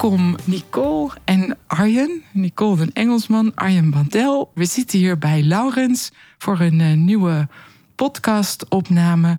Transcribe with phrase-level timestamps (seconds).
[0.00, 2.22] Welkom Nicole en Arjen.
[2.32, 4.50] Nicole een Engelsman, Arjen Bandel.
[4.54, 7.48] We zitten hier bij Laurens voor een uh, nieuwe
[7.94, 9.38] podcastopname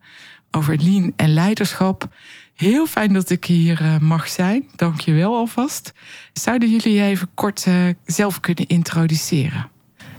[0.52, 2.08] over lean en leiderschap.
[2.56, 4.68] Heel fijn dat ik hier uh, mag zijn.
[4.76, 5.94] Dank je wel alvast.
[6.34, 9.70] Zouden jullie je even kort uh, zelf kunnen introduceren?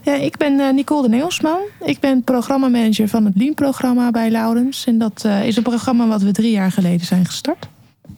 [0.02, 1.60] Ja, ik ben Nicole de Engelsman.
[1.84, 4.86] Ik ben programmamanager van het Lean-programma bij Laurens.
[4.86, 7.68] En dat is een programma wat we drie jaar geleden zijn gestart.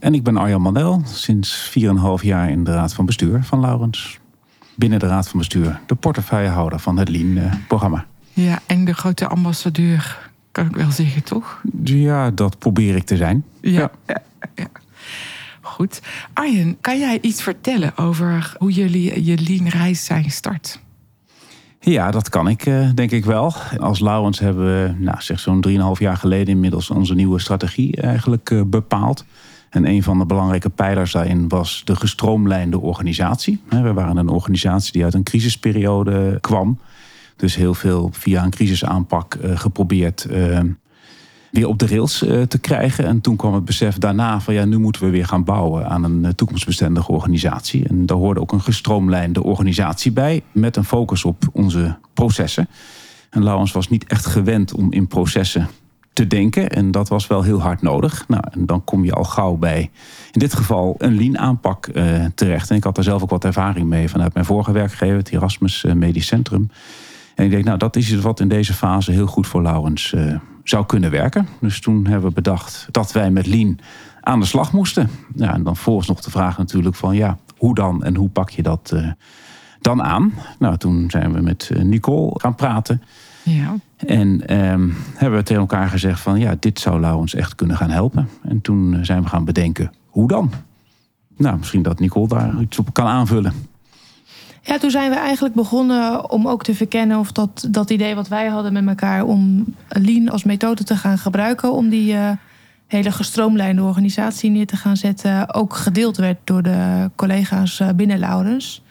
[0.02, 4.18] En ik ben Arjan Mandel, sinds 4,5 jaar in de Raad van Bestuur van Laurens.
[4.74, 8.06] Binnen de Raad van Bestuur de portefeuillehouder van het Lean-programma.
[8.32, 11.62] Ja, en de grote ambassadeur, kan ik wel zeggen, toch?
[11.84, 13.44] Ja, dat probeer ik te zijn.
[13.60, 14.22] Ja, ja.
[14.54, 14.66] ja,
[15.60, 16.02] Goed.
[16.32, 20.80] Arjen, kan jij iets vertellen over hoe jullie je Lean-reis zijn gestart?
[21.80, 23.54] Ja, dat kan ik eh, denk ik wel.
[23.78, 28.50] Als Laurens hebben we nou, zeg zo'n 3,5 jaar geleden inmiddels onze nieuwe strategie eigenlijk
[28.50, 29.24] uh, bepaald.
[29.72, 33.60] En een van de belangrijke pijlers daarin was de gestroomlijnde organisatie.
[33.68, 36.78] We waren een organisatie die uit een crisisperiode kwam.
[37.36, 40.60] Dus heel veel via een crisisaanpak eh, geprobeerd uh,
[41.50, 43.06] weer op de rails uh, te krijgen.
[43.06, 46.04] En toen kwam het besef daarna van ja, nu moeten we weer gaan bouwen aan
[46.04, 47.88] een toekomstbestendige organisatie.
[47.88, 52.68] En daar hoorde ook een gestroomlijnde organisatie bij, met een focus op onze processen.
[53.30, 55.68] En Laurens was niet echt gewend om in processen
[56.12, 56.70] te denken.
[56.70, 58.24] En dat was wel heel hard nodig.
[58.28, 59.90] Nou, en dan kom je al gauw bij,
[60.32, 62.70] in dit geval, een lean aanpak uh, terecht.
[62.70, 65.84] En ik had daar zelf ook wat ervaring mee vanuit mijn vorige werkgever, het Erasmus
[65.84, 66.70] eh, Medisch Centrum.
[67.34, 70.12] En ik denk, nou, dat is iets wat in deze fase heel goed voor Laurens
[70.12, 71.48] uh, zou kunnen werken.
[71.60, 73.78] Dus toen hebben we bedacht dat wij met lean
[74.20, 75.10] aan de slag moesten.
[75.34, 78.50] Ja, en dan volgens nog de vraag natuurlijk van, ja, hoe dan en hoe pak
[78.50, 78.94] je dat
[79.80, 80.32] dan aan?
[80.58, 83.02] Nou, toen zijn we met Nicole gaan praten.
[83.42, 83.74] Ja.
[83.96, 87.90] En um, hebben we tegen elkaar gezegd van ja, dit zou Laurens echt kunnen gaan
[87.90, 88.28] helpen.
[88.42, 90.50] En toen eh, zijn we gaan bedenken, hoe dan?
[91.36, 93.52] Nou, misschien dat Nicole daar iets op kan aanvullen.
[94.62, 98.28] Ja, toen zijn we eigenlijk begonnen om ook te verkennen of dat, dat idee wat
[98.28, 102.30] wij hadden met elkaar om Lean als methode te gaan gebruiken om die uh,
[102.86, 108.18] hele gestroomlijnde organisatie neer te gaan zetten, ook gedeeld werd door de collega's uh, binnen
[108.18, 108.82] Laurens.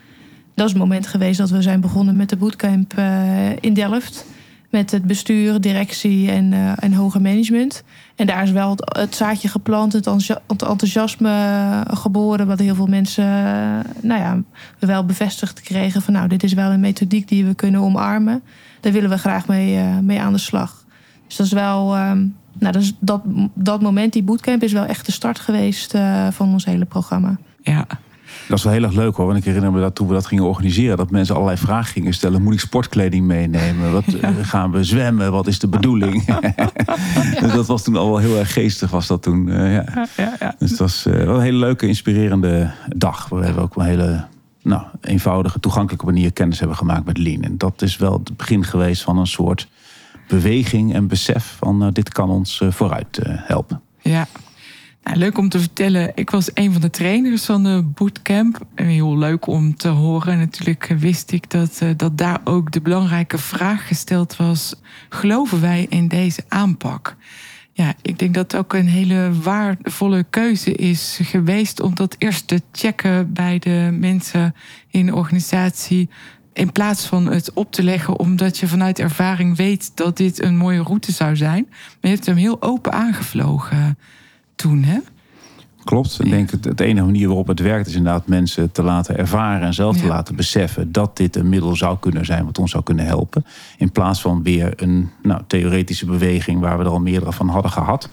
[0.54, 2.94] Dat is het moment geweest dat we zijn begonnen met de bootcamp
[3.60, 4.26] in Delft
[4.72, 7.84] met het bestuur, directie en, uh, en hoger management.
[8.16, 10.06] En daar is wel het, zaadje geplant, het,
[10.46, 14.42] enthousiasme geboren, wat heel veel mensen uh, nou ja,
[14.78, 18.42] wel bevestigd kregen van nou, dit is wel een methodiek die we kunnen omarmen.
[18.80, 20.84] Daar willen we graag mee, uh, mee aan de slag.
[21.26, 23.22] Dus dat is wel, um, nou, dat, is dat,
[23.54, 25.94] dat moment, die bootcamp, is wel echt de start geweest
[26.30, 27.38] van ons hele programma.
[27.62, 27.86] Ja,
[28.48, 29.26] dat is wel heel erg leuk hoor.
[29.26, 32.14] Want ik herinner me dat toen we dat gingen organiseren, dat mensen allerlei vragen gingen
[32.14, 32.42] stellen.
[32.42, 33.92] Moet ik sportkleding meenemen?
[33.92, 35.32] Wat eh, gaan we zwemmen?
[35.32, 36.24] Wat is de bedoeling?
[37.40, 39.46] dus dat was toen al wel heel erg geestig, was dat toen.
[39.48, 39.84] Uh, ja.
[40.16, 43.28] Ja, dus het was uh, wel een hele leuke, inspirerende dag.
[43.28, 44.24] We ook wel een hele
[44.62, 47.42] nou, eenvoudige, toegankelijke manier kennis hebben gemaakt met Lean.
[47.42, 49.68] En dat is wel het begin geweest van een soort
[50.28, 53.80] beweging en besef van dit kan ons vooruit helpen.
[54.00, 54.26] Ja,
[55.02, 56.12] nou, leuk om te vertellen.
[56.14, 58.58] Ik was een van de trainers van de bootcamp.
[58.74, 60.38] Heel leuk om te horen.
[60.38, 64.74] Natuurlijk wist ik dat, eh, dat daar ook de belangrijke vraag gesteld was:
[65.08, 67.16] geloven wij in deze aanpak?
[67.72, 72.48] Ja, ik denk dat het ook een hele waardevolle keuze is geweest om dat eerst
[72.48, 74.54] te checken bij de mensen
[74.90, 76.08] in de organisatie.
[76.52, 80.56] In plaats van het op te leggen, omdat je vanuit ervaring weet dat dit een
[80.56, 81.66] mooie route zou zijn.
[81.68, 83.96] Maar je hebt hem heel open aangevlogen
[84.54, 84.98] toen, hè?
[85.84, 86.18] Klopt.
[86.24, 89.66] Ik denk het, het enige manier waarop het werkt is inderdaad mensen te laten ervaren
[89.66, 92.82] en zelf te laten beseffen dat dit een middel zou kunnen zijn wat ons zou
[92.82, 93.44] kunnen helpen.
[93.78, 97.70] In plaats van weer een nou, theoretische beweging waar we er al meerdere van hadden
[97.70, 98.08] gehad.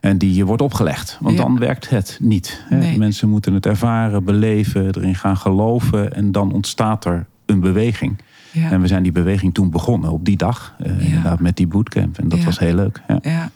[0.00, 1.18] En die je wordt opgelegd.
[1.20, 2.64] Want dan werkt het niet.
[2.68, 2.96] Hè?
[2.96, 6.14] Mensen moeten het ervaren, beleven, erin gaan geloven.
[6.14, 8.18] En dan ontstaat er een beweging.
[8.52, 8.70] Ja.
[8.70, 10.74] En we zijn die beweging toen begonnen op die dag.
[10.86, 12.18] Uh, inderdaad met die bootcamp.
[12.18, 13.02] En dat was heel leuk.
[13.22, 13.50] ja.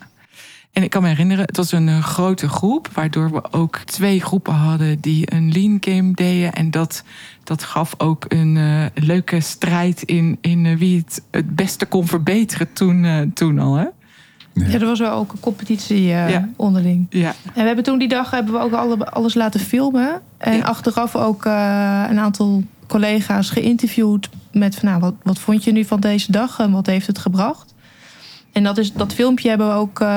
[0.75, 4.21] En ik kan me herinneren, het was een uh, grote groep, waardoor we ook twee
[4.21, 6.53] groepen hadden die een lean game deden.
[6.53, 7.03] En dat,
[7.43, 12.07] dat gaf ook een uh, leuke strijd in, in uh, wie het het beste kon
[12.07, 13.75] verbeteren toen, toen al.
[13.75, 13.85] Hè?
[14.53, 14.79] Ja.
[14.79, 16.49] er was wel ook een competitie ja.
[16.55, 17.05] onderling.
[17.09, 17.33] Ja.
[17.43, 20.21] En we hebben toen die dag hebben we ook alle, alles laten filmen.
[20.37, 25.85] En achteraf ook een aantal collega's geïnterviewd met van, nou, wat, wat vond je nu
[25.85, 27.74] van deze dag en wat heeft het gebracht?
[28.55, 30.07] En dat, is, dat filmpje hebben we ook uh,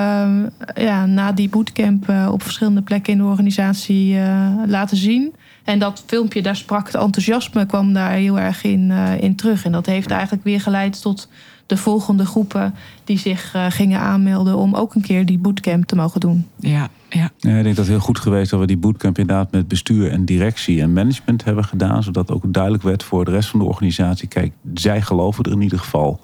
[0.75, 5.35] ja, na die bootcamp uh, op verschillende plekken in de organisatie uh, laten zien.
[5.65, 8.91] En dat filmpje, daar sprak het enthousiasme, kwam daar heel erg in,
[9.21, 9.65] in terug.
[9.65, 11.29] En dat heeft eigenlijk weer geleid tot
[11.67, 12.75] de volgende groepen
[13.05, 16.47] die zich gingen aanmelden om ook een keer die bootcamp te mogen doen.
[16.57, 17.31] Ja, ja.
[17.39, 17.57] ja.
[17.57, 20.25] ik denk dat het heel goed geweest dat we die bootcamp inderdaad met bestuur en
[20.25, 22.03] directie en management hebben gedaan.
[22.03, 24.29] Zodat ook duidelijk werd voor de rest van de organisatie.
[24.29, 26.21] Kijk, zij geloven er in ieder geval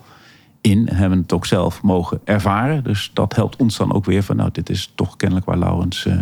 [0.64, 2.84] in en hebben het ook zelf mogen ervaren.
[2.84, 6.04] Dus dat helpt ons dan ook weer van, nou, dit is toch kennelijk waar Laurens
[6.04, 6.14] uh,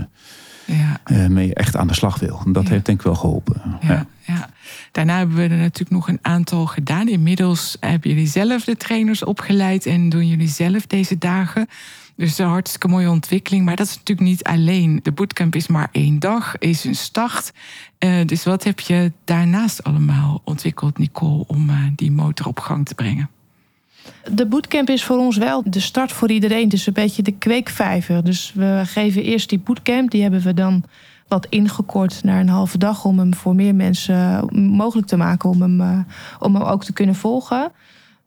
[0.65, 1.01] ja.
[1.07, 2.41] uh, mee echt aan de slag wil.
[2.45, 3.63] En dat heeft denk ik wel geholpen.
[3.81, 4.51] Ja, ja.
[4.93, 7.09] Daarna hebben we er natuurlijk nog een aantal gedaan.
[7.09, 11.67] Inmiddels hebben jullie zelf de trainers opgeleid en doen jullie zelf deze dagen.
[12.17, 13.65] Dus een hartstikke mooie ontwikkeling.
[13.65, 15.01] Maar dat is natuurlijk niet alleen.
[15.03, 17.53] De bootcamp is maar één dag, is een start.
[17.99, 22.95] Uh, dus wat heb je daarnaast allemaal ontwikkeld, Nicole, om die motor op gang te
[22.95, 23.31] brengen?
[24.33, 26.65] De bootcamp is voor ons wel de start voor iedereen.
[26.65, 28.25] Het is een beetje de kweekvijver.
[28.25, 30.11] Dus we geven eerst die bootcamp.
[30.11, 30.85] Die hebben we dan
[31.29, 35.63] wat ingekort naar een halve dag om hem voor meer mensen mogelijk te maken om
[35.63, 35.99] hem, uh,
[36.39, 37.73] om hem ook te kunnen volgen.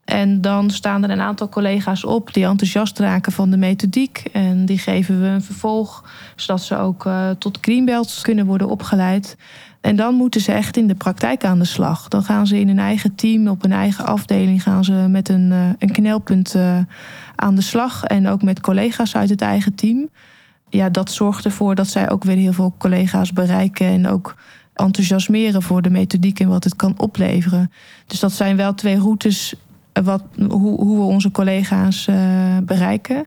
[0.05, 4.23] En dan staan er een aantal collega's op die enthousiast raken van de methodiek.
[4.31, 6.03] En die geven we een vervolg,
[6.35, 9.37] zodat ze ook uh, tot greenbelts kunnen worden opgeleid.
[9.85, 12.07] En dan moeten ze echt in de praktijk aan de slag.
[12.07, 15.51] Dan gaan ze in hun eigen team, op hun eigen afdeling, gaan ze met een,
[15.51, 16.77] uh, een knelpunt uh,
[17.35, 18.03] aan de slag.
[18.03, 20.09] En ook met collega's uit het eigen team.
[20.69, 24.35] Ja, dat zorgt ervoor dat zij ook weer heel veel collega's bereiken en ook
[24.73, 27.71] enthousiasmeren voor de methodiek en wat het kan opleveren.
[28.07, 29.55] Dus dat zijn wel twee routes
[30.03, 32.09] wat, hoe, hoe we onze collega's
[32.63, 33.25] bereiken.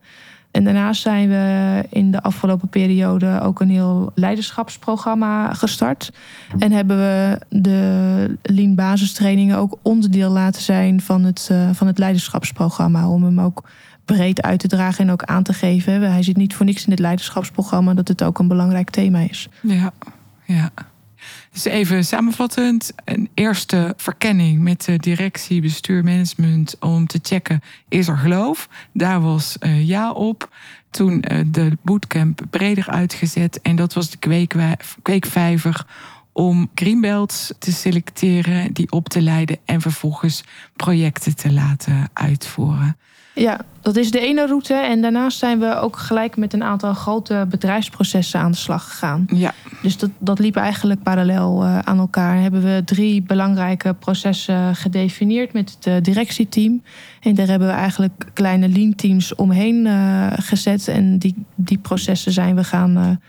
[0.51, 6.13] En daarnaast zijn we in de afgelopen periode ook een heel leiderschapsprogramma gestart.
[6.59, 11.99] En hebben we de Lean basistrainingen ook onderdeel laten zijn van het, uh, van het
[11.99, 13.09] leiderschapsprogramma.
[13.09, 13.65] Om hem ook
[14.05, 16.13] breed uit te dragen en ook aan te geven.
[16.13, 19.49] Hij zit niet voor niks in het leiderschapsprogramma, dat het ook een belangrijk thema is.
[19.61, 19.93] Ja,
[20.45, 20.71] ja.
[21.63, 28.09] Dus even samenvattend, een eerste verkenning met de directie, bestuur, management om te checken, is
[28.09, 28.69] er geloof?
[28.93, 30.57] Daar was uh, ja op.
[30.91, 34.47] Toen uh, de bootcamp breder uitgezet en dat was de
[35.03, 35.87] kweekvijver
[36.33, 40.45] om greenbelts te selecteren, die op te leiden en vervolgens
[40.77, 42.97] projecten te laten uitvoeren.
[43.39, 44.75] Ja, dat is de ene route.
[44.75, 49.27] En daarnaast zijn we ook gelijk met een aantal grote bedrijfsprocessen aan de slag gegaan.
[49.35, 49.55] Ja.
[49.83, 52.41] Dus dat, dat liep eigenlijk parallel uh, aan elkaar.
[52.41, 56.83] Hebben we drie belangrijke processen gedefinieerd met het uh, directieteam.
[57.21, 60.89] En daar hebben we eigenlijk kleine lean teams omheen uh, gezet.
[60.89, 63.21] En die, die processen zijn we gaan,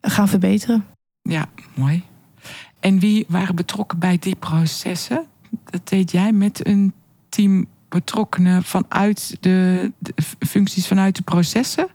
[0.00, 0.84] gaan verbeteren.
[1.22, 2.02] Ja, mooi.
[2.80, 5.24] En wie waren betrokken bij die processen?
[5.64, 6.92] Dat deed jij met een
[7.28, 9.92] team betrokkenen vanuit de,
[10.38, 11.88] functies, vanuit de processen?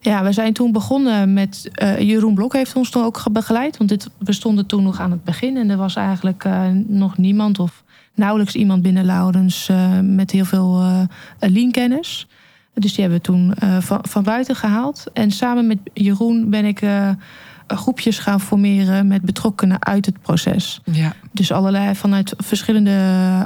[0.00, 1.70] Ja, we zijn toen begonnen met.
[1.82, 3.76] Uh, Jeroen Blok heeft ons toen ook begeleid.
[3.76, 5.56] Want dit, we stonden toen nog aan het begin.
[5.56, 10.44] En er was eigenlijk uh, nog niemand of nauwelijks iemand binnen Laurens uh, met heel
[10.44, 10.82] veel
[11.38, 12.28] lean-kennis.
[12.74, 13.54] Dus die hebben we toen
[14.02, 15.04] van buiten gehaald.
[15.12, 16.82] En samen met Jeroen ben ik
[17.76, 20.80] groepjes gaan formeren met betrokkenen uit het proces.
[20.84, 21.12] Ja.
[21.32, 22.96] Dus allerlei vanuit verschillende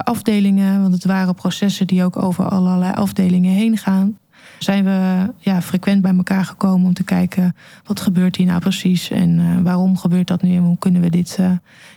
[0.04, 4.18] afdelingen, want het waren processen die ook over allerlei afdelingen heen gaan.
[4.58, 9.10] Zijn we ja, frequent bij elkaar gekomen om te kijken wat gebeurt hier nou precies
[9.10, 11.50] en uh, waarom gebeurt dat nu en hoe kunnen we dit, uh,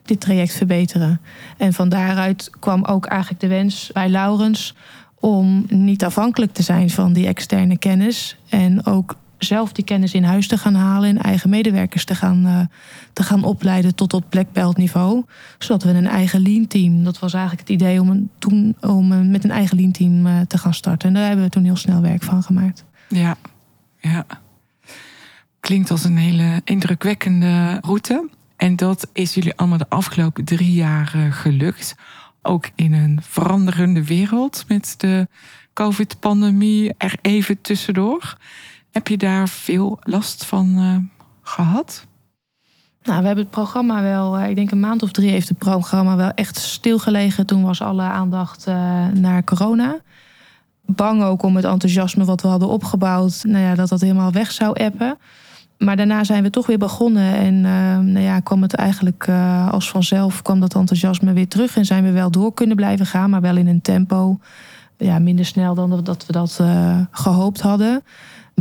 [0.06, 1.22] dit traject verbeteren.
[1.58, 4.76] En van daaruit kwam ook eigenlijk de wens bij Laurens
[5.20, 10.24] om niet afhankelijk te zijn van die externe kennis en ook zelf die kennis in
[10.24, 12.60] huis te gaan halen en eigen medewerkers te gaan, uh,
[13.14, 15.24] te gaan opleiden tot op black niveau.
[15.58, 19.12] Zodat we een eigen lean team, dat was eigenlijk het idee om, een, toen, om
[19.12, 21.08] een, met een eigen lean team uh, te gaan starten.
[21.08, 22.86] En daar hebben we toen heel snel werk van gemaakt.
[23.08, 23.36] Ja,
[24.00, 24.26] ja.
[25.60, 28.30] Klinkt als een hele indrukwekkende route.
[28.56, 31.96] En dat is jullie allemaal de afgelopen drie jaar gelukt.
[32.42, 35.28] Ook in een veranderende wereld met de
[35.74, 38.38] COVID-pandemie er even tussendoor.
[38.98, 40.96] Heb je daar veel last van uh,
[41.42, 42.06] gehad?
[43.04, 45.58] Nou, we hebben het programma wel, uh, ik denk een maand of drie heeft het
[45.58, 47.46] programma wel echt stilgelegen.
[47.46, 48.76] Toen was alle aandacht uh,
[49.08, 49.98] naar corona.
[50.86, 54.52] Bang ook om het enthousiasme wat we hadden opgebouwd, nou ja, dat dat helemaal weg
[54.52, 55.18] zou eppen.
[55.78, 57.62] Maar daarna zijn we toch weer begonnen en
[58.12, 59.30] nou ja, kwam het eigenlijk
[59.72, 63.30] als vanzelf, kwam dat enthousiasme weer terug en zijn we wel door kunnen blijven gaan,
[63.30, 64.40] maar wel in een tempo
[64.98, 66.62] ja, minder snel dan dat we dat
[67.12, 68.04] gehoopt hadden.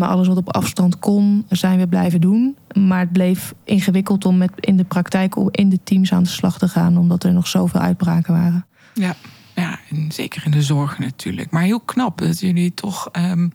[0.01, 2.57] Maar alles wat op afstand kon, zijn we blijven doen.
[2.79, 6.59] Maar het bleef ingewikkeld om met in de praktijk in de teams aan de slag
[6.59, 8.67] te gaan, omdat er nog zoveel uitbraken waren.
[8.95, 9.15] Ja,
[9.55, 11.51] ja en zeker in de zorg natuurlijk.
[11.51, 13.49] Maar heel knap dat jullie toch ehm,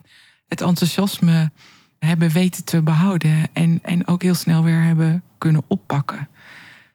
[0.48, 1.52] het enthousiasme
[2.00, 6.28] hebben weten te behouden en, en ook heel snel weer hebben kunnen oppakken.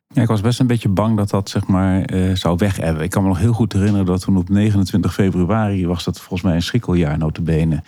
[0.09, 3.03] Ja, ik was best een beetje bang dat dat zeg maar uh, zou wegebben.
[3.03, 6.43] Ik kan me nog heel goed herinneren dat toen op 29 februari was dat volgens
[6.43, 7.83] mij een schrikkeljaar notabene.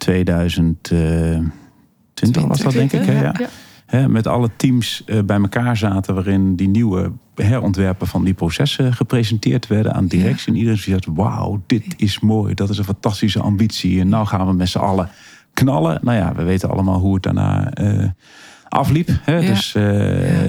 [0.00, 3.04] 2020 was dat denk ik.
[3.04, 3.20] Hè?
[3.20, 3.34] Ja.
[4.08, 9.66] met alle teams eh, bij elkaar zaten waarin die nieuwe herontwerpen van die processen gepresenteerd
[9.66, 10.52] werden aan directie.
[10.52, 14.00] En iedereen zei, wauw, dit is mooi, dat is een fantastische ambitie.
[14.00, 15.08] En nou gaan we met z'n allen
[15.54, 15.98] knallen.
[16.02, 18.08] Nou ja, we weten allemaal hoe het daarna uh,
[18.70, 19.08] afliep.
[19.22, 19.40] Hè?
[19.40, 20.48] Dus uh,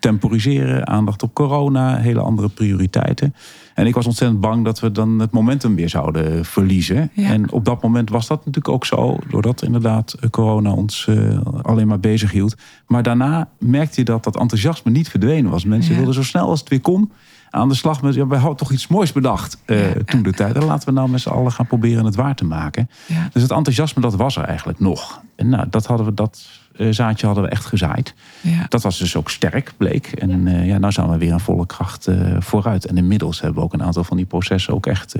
[0.00, 3.34] temporiseren, aandacht op corona, hele andere prioriteiten.
[3.74, 7.10] En ik was ontzettend bang dat we dan het momentum weer zouden verliezen.
[7.14, 11.40] En op dat moment was dat natuurlijk ook zo, doordat inderdaad eh, corona ons uh,
[11.62, 12.56] alleen maar bezig hield.
[12.86, 15.64] Maar daarna merkte je dat dat enthousiasme niet verdwenen was.
[15.64, 17.10] Mensen wilden zo snel als het weer kon
[17.54, 18.14] aan de slag met.
[18.14, 20.54] Ja, wij hadden toch iets moois bedacht uh, toen de tijd.
[20.54, 22.90] En laten we nou met z'n allen gaan proberen het waar te maken.
[23.32, 25.20] Dus het enthousiasme, dat was er eigenlijk nog.
[25.36, 28.14] En nou, dat hadden we dat uh, zaadje hadden we echt gezaaid.
[28.40, 28.66] Ja.
[28.68, 30.06] Dat was dus ook sterk, bleek.
[30.06, 32.86] En uh, ja, nou zijn we weer aan volle kracht uh, vooruit.
[32.86, 35.14] En inmiddels hebben we ook een aantal van die processen ook echt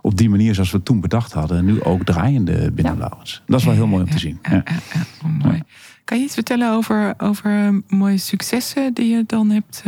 [0.00, 3.08] op die manier zoals we toen bedacht hadden, nu ook draaiende binnen ja.
[3.46, 4.38] Dat is wel heel mooi om te zien.
[4.42, 4.62] Ja,
[5.44, 5.62] mooi.
[6.04, 9.82] Kan je iets vertellen over, over mooie successen die je dan hebt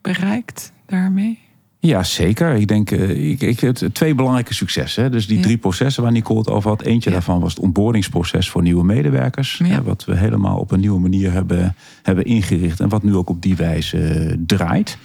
[0.00, 1.38] bereikt daarmee?
[1.78, 2.54] Ja, zeker.
[2.54, 5.10] Ik denk, uh, ik, ik, het, twee belangrijke successen.
[5.10, 6.82] Dus die drie processen waar Nicole het over had.
[6.82, 9.60] Eentje daarvan was het onboardingsproces voor nieuwe medewerkers.
[9.64, 9.82] Ja.
[9.82, 12.80] wat we helemaal op een nieuwe manier hebben, hebben ingericht.
[12.80, 14.98] En wat nu ook op die wijze eh, draait.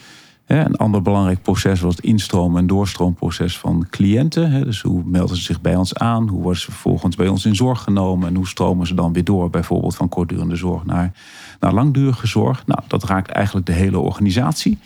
[0.45, 4.63] Een ander belangrijk proces was het instroom- en doorstroomproces van cliënten.
[4.63, 6.27] Dus hoe melden ze zich bij ons aan?
[6.27, 8.27] Hoe worden ze vervolgens bij ons in zorg genomen?
[8.27, 11.11] En hoe stromen ze dan weer door, bijvoorbeeld van kortdurende zorg naar,
[11.59, 12.65] naar langdurige zorg?
[12.65, 14.77] Nou, dat raakt eigenlijk de hele organisatie.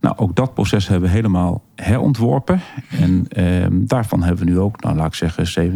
[0.00, 2.60] Nou, ook dat proces hebben we helemaal herontworpen.
[2.90, 5.72] En eh, daarvan hebben we nu ook, nou laat ik zeggen,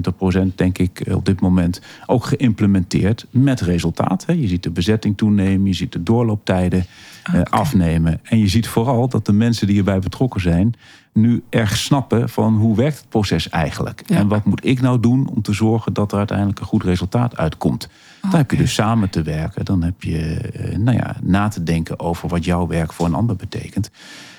[0.50, 4.26] 70% denk ik op dit moment ook geïmplementeerd met resultaat.
[4.26, 4.32] Hè.
[4.32, 6.84] Je ziet de bezetting toenemen, je ziet de doorlooptijden
[7.22, 8.20] eh, afnemen.
[8.22, 10.74] En je ziet vooral dat de mensen die hierbij betrokken zijn,
[11.12, 14.00] nu erg snappen van hoe werkt het proces eigenlijk.
[14.00, 17.36] En wat moet ik nou doen om te zorgen dat er uiteindelijk een goed resultaat
[17.36, 17.88] uitkomt.
[18.30, 19.64] Dan heb je dus samen te werken.
[19.64, 23.14] Dan heb je eh, nou ja, na te denken over wat jouw werk voor een
[23.14, 23.90] ander betekent.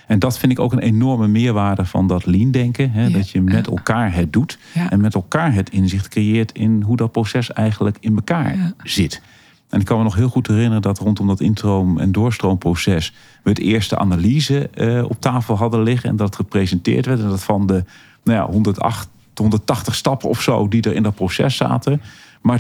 [0.08, 2.92] En dat vind ik ook een enorme meerwaarde van dat lean denken.
[2.92, 3.10] Hè?
[3.10, 4.58] Dat je met elkaar het doet.
[4.89, 9.22] En met elkaar het inzicht creëert in hoe dat proces eigenlijk in elkaar zit.
[9.70, 13.13] En ik kan me nog heel goed herinneren dat rondom dat introom- en doorstroomproces
[13.44, 16.10] we het eerste analyse uh, op tafel hadden liggen.
[16.10, 17.20] En dat het gepresenteerd werd.
[17.20, 17.84] En dat van de
[18.24, 22.01] nou ja, 108, 180 stappen of zo die er in dat proces zaten
[22.46, 22.60] maar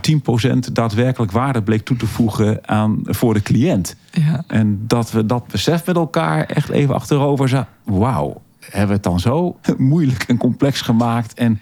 [0.51, 3.95] 10% daadwerkelijk waarde bleek toe te voegen aan, voor de cliënt.
[4.11, 4.43] Ja.
[4.47, 7.67] En dat we dat besef met elkaar echt even achterover zagen.
[7.83, 11.33] Wauw, hebben we het dan zo moeilijk en complex gemaakt.
[11.33, 11.61] En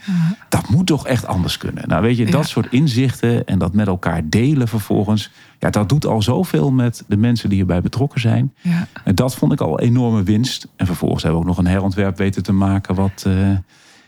[0.49, 1.87] dat moet toch echt anders kunnen.
[1.87, 5.31] Nou, weet je, dat soort inzichten en dat met elkaar delen vervolgens.
[5.59, 8.53] Ja, dat doet al zoveel met de mensen die hierbij betrokken zijn.
[8.61, 8.87] Ja.
[9.03, 10.67] En dat vond ik al een enorme winst.
[10.75, 12.95] En vervolgens hebben we ook nog een herontwerp weten te maken.
[12.95, 13.23] wat.
[13.27, 13.57] Uh,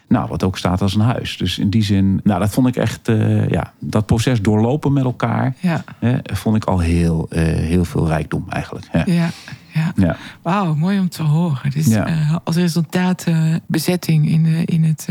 [0.07, 1.37] nou, wat ook staat als een huis.
[1.37, 5.03] Dus in die zin, nou, dat vond ik echt, uh, ja, dat proces doorlopen met
[5.03, 5.83] elkaar, ja.
[6.23, 8.87] vond ik al heel, uh, heel veel rijkdom eigenlijk.
[8.93, 9.03] Ja.
[9.05, 9.29] ja.
[9.73, 9.91] Ja.
[9.95, 10.17] ja.
[10.41, 11.71] Wauw, mooi om te horen.
[11.71, 12.09] Dus ja.
[12.09, 13.25] uh, als resultaat
[13.65, 15.07] bezetting in, de, in het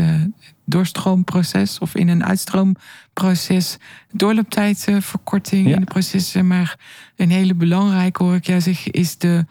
[0.65, 3.77] doorstroomproces of in een uitstroomproces,
[4.11, 6.47] doorlooptijdverkorting in de processen.
[6.47, 6.77] Maar
[7.15, 9.45] een hele belangrijke, hoor ik jou zeggen, is de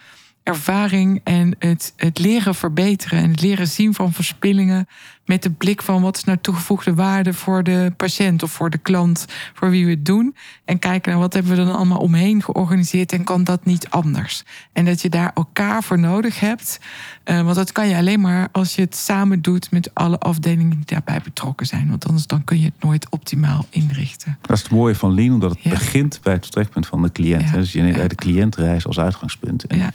[0.44, 4.88] ervaring en het, het leren verbeteren en het leren zien van verspillingen
[5.24, 8.78] met de blik van wat is nou toegevoegde waarde voor de patiënt of voor de
[8.78, 12.42] klant voor wie we het doen en kijken naar wat hebben we dan allemaal omheen
[12.42, 16.80] georganiseerd en kan dat niet anders en dat je daar elkaar voor nodig hebt
[17.24, 20.76] uh, want dat kan je alleen maar als je het samen doet met alle afdelingen
[20.76, 24.38] die daarbij betrokken zijn want anders dan kun je het nooit optimaal inrichten.
[24.40, 25.70] Dat is het mooie van Lean omdat het ja.
[25.70, 27.50] begint bij het vertrekpunt van de cliënt.
[27.50, 27.52] Ja.
[27.52, 28.08] Dus je neemt ja.
[28.08, 29.66] de cliëntreis als uitgangspunt.
[29.66, 29.92] En ja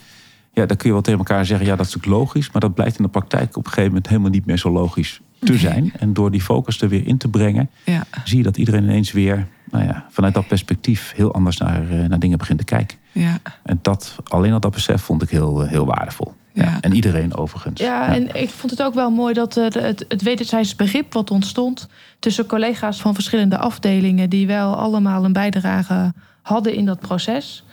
[0.52, 2.50] ja, dan kun je wel tegen elkaar zeggen, ja, dat is natuurlijk logisch.
[2.50, 5.20] Maar dat blijkt in de praktijk op een gegeven moment helemaal niet meer zo logisch
[5.38, 5.92] te zijn.
[5.98, 8.04] En door die focus er weer in te brengen, ja.
[8.24, 12.04] zie je dat iedereen ineens weer nou ja, vanuit dat perspectief heel anders naar, eh,
[12.08, 12.98] naar dingen begint te kijken.
[13.12, 13.38] Ja.
[13.62, 16.34] En dat, alleen al dat besef vond ik heel, heel waardevol.
[16.52, 16.78] Ja.
[16.80, 17.80] En iedereen overigens.
[17.80, 21.30] Ja, en ik vond het ook wel mooi dat het, het, het wederzijds begrip wat
[21.30, 21.88] ontstond
[22.18, 27.64] tussen collega's van verschillende afdelingen, die wel allemaal een bijdrage hadden in dat proces,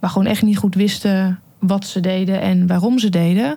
[0.00, 3.56] maar gewoon echt niet goed wisten wat ze deden en waarom ze deden.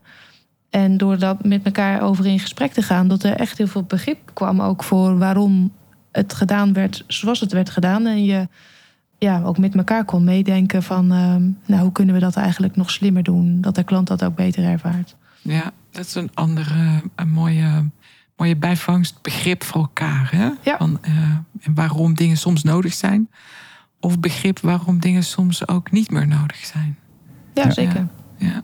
[0.70, 3.84] En door dat met elkaar over in gesprek te gaan, dat er echt heel veel
[3.84, 5.72] begrip kwam ook voor waarom
[6.12, 8.06] het gedaan werd zoals het werd gedaan.
[8.06, 8.48] En je
[9.18, 12.92] ja, ook met elkaar kon meedenken van ehm, nou, hoe kunnen we dat eigenlijk nog
[12.92, 15.16] slimmer doen, dat de klant dat ook beter ervaart.
[15.42, 17.90] Ja, dat is een andere een mooie,
[18.36, 20.30] mooie bijvangstbegrip voor elkaar.
[20.32, 20.50] Hè?
[20.64, 20.78] Ja.
[20.78, 21.14] Van, eh,
[21.62, 23.30] en waarom dingen soms nodig zijn.
[24.00, 26.98] Of begrip waarom dingen soms ook niet meer nodig zijn.
[27.54, 28.08] Ja, zeker.
[28.38, 28.64] Ja.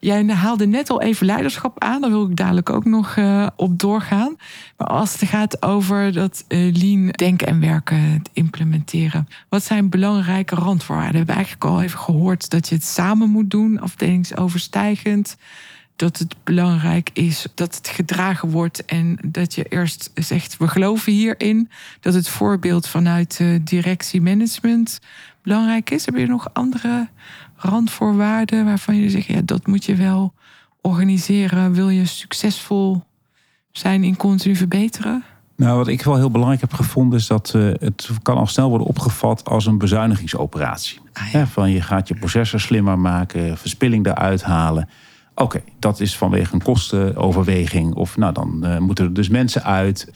[0.00, 3.78] Jij haalde net al even leiderschap aan, daar wil ik dadelijk ook nog uh, op
[3.78, 4.36] doorgaan.
[4.76, 10.54] Maar als het gaat over dat uh, lean denken en werken implementeren, wat zijn belangrijke
[10.54, 11.12] randvoorwaarden?
[11.12, 15.36] We hebben eigenlijk al even gehoord dat je het samen moet doen, afdelingsoverstijgend.
[15.96, 21.12] Dat het belangrijk is dat het gedragen wordt en dat je eerst zegt: we geloven
[21.12, 21.70] hierin.
[22.00, 25.00] Dat het voorbeeld vanuit uh, directiemanagement
[25.42, 26.06] belangrijk is.
[26.06, 27.08] Heb je nog andere
[27.60, 30.32] randvoorwaarden waarvan je zegt, ja, dat moet je wel
[30.80, 31.72] organiseren.
[31.72, 33.02] Wil je succesvol
[33.72, 35.24] zijn in continu verbeteren?
[35.56, 38.68] Nou, wat ik wel heel belangrijk heb gevonden is dat uh, het kan al snel
[38.68, 41.00] worden opgevat als een bezuinigingsoperatie.
[41.12, 41.46] Ah, ja.
[41.46, 44.88] van je gaat je processen slimmer maken, verspilling eruit halen.
[45.34, 47.94] Oké, dat is vanwege een kostenoverweging.
[47.94, 50.12] Of nou, dan uh, moeten er dus mensen uit.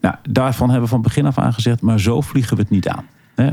[0.00, 2.88] Nou, daarvan hebben we van begin af aan gezegd, maar zo vliegen we het niet
[2.88, 3.06] aan.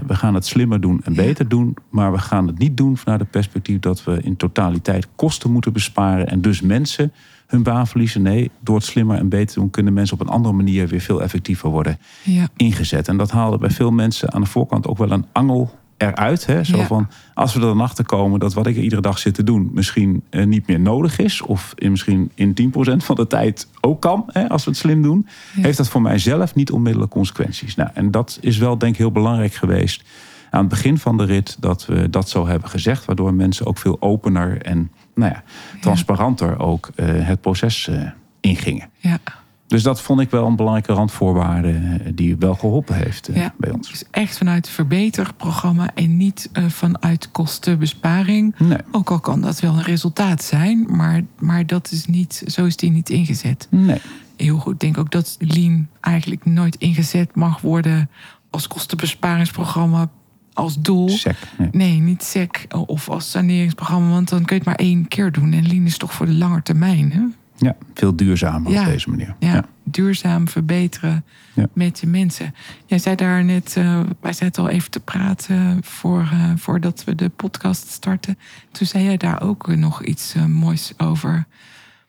[0.07, 1.75] We gaan het slimmer doen en beter doen.
[1.89, 5.73] Maar we gaan het niet doen vanuit het perspectief dat we in totaliteit kosten moeten
[5.73, 6.27] besparen.
[6.27, 7.11] En dus mensen
[7.47, 8.21] hun baan verliezen.
[8.21, 11.21] Nee, door het slimmer en beter doen kunnen mensen op een andere manier weer veel
[11.21, 12.47] effectiever worden Ja.
[12.55, 13.07] ingezet.
[13.07, 16.45] En dat haalde bij veel mensen aan de voorkant ook wel een angel eruit.
[16.45, 16.63] Hè?
[16.63, 16.85] Zo Ja.
[16.85, 19.69] van, als we er dan achter komen dat wat ik iedere dag zit te doen
[19.73, 21.41] misschien eh, niet meer nodig is.
[21.41, 25.01] Of in, misschien in 10% van de tijd ook kan, hè, als we het slim
[25.01, 25.27] doen.
[25.55, 25.61] Ja.
[25.61, 27.75] Heeft dat voor mijzelf niet onmiddellijk consequenties.
[27.75, 30.03] Nou, en dat is wel denk ik heel belangrijk geweest
[30.49, 33.05] aan het begin van de rit dat we dat zo hebben gezegd.
[33.05, 35.43] Waardoor mensen ook veel opener en nou ja,
[35.81, 38.01] transparanter ook eh, het proces eh,
[38.39, 38.89] ingingen.
[38.97, 39.19] Ja.
[39.69, 43.53] Dus dat vond ik wel een belangrijke randvoorwaarde eh, die wel geholpen heeft eh, Ja.
[43.57, 43.89] bij ons.
[43.89, 48.55] Dus echt vanuit verbeterprogramma en niet eh, vanuit kostenbesparing.
[48.59, 52.65] Nee, Ook al kan dat wel een resultaat zijn, maar, maar dat is niet, zo
[52.65, 53.67] is die niet ingezet.
[53.69, 54.01] nee.
[54.37, 54.73] Heel goed.
[54.73, 58.09] Ik denk ook dat Lean eigenlijk nooit ingezet mag worden
[58.49, 60.09] als kostenbesparingsprogramma
[60.53, 61.09] als doel.
[61.09, 61.35] Sec.
[61.57, 61.69] Nee.
[61.71, 65.53] Nee, niet SEC of als saneringsprogramma, want dan kun je het maar één keer doen.
[65.53, 67.11] En Lean is toch voor de lange termijn.
[67.11, 67.21] Hè?
[67.59, 68.79] Ja, veel duurzamer Ja.
[68.79, 69.35] op deze manier.
[69.39, 71.65] Ja, duurzaam verbeteren Ja.
[71.73, 72.53] met je mensen.
[72.85, 77.15] Jij zei daar net, eh, wij zaten al even te praten voor, eh, voordat we
[77.15, 78.37] de podcast starten.
[78.71, 81.45] Toen zei jij daar ook nog iets eh, moois over.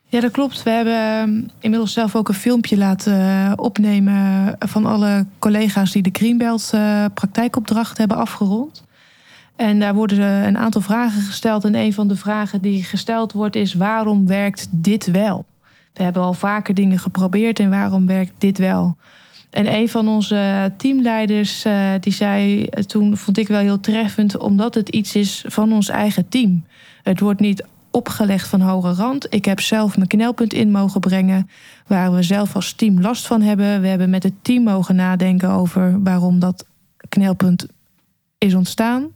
[0.07, 0.63] Ja, dat klopt.
[0.63, 6.69] We hebben inmiddels zelf ook een filmpje laten opnemen van alle collega's die de Greenbelt
[6.73, 8.83] eh, praktijkopdracht hebben afgerond.
[9.61, 11.63] En daar worden een aantal vragen gesteld.
[11.65, 15.45] En een van de vragen die gesteld wordt is: waarom werkt dit wel?
[15.93, 18.97] We hebben al vaker dingen geprobeerd en waarom werkt dit wel?
[19.49, 24.73] En een van onze teamleiders eh, die zei toen, vond ik wel heel treffend, omdat
[24.73, 26.65] het iets is van ons eigen team.
[27.03, 29.33] Het wordt niet opgelegd van hoge rand.
[29.33, 31.49] Ik heb zelf mijn knelpunt in mogen brengen,
[31.87, 33.81] waar we zelf als team last van hebben.
[33.81, 36.65] We hebben met het team mogen nadenken over waarom dat
[37.09, 37.65] knelpunt
[38.37, 39.11] is ontstaan.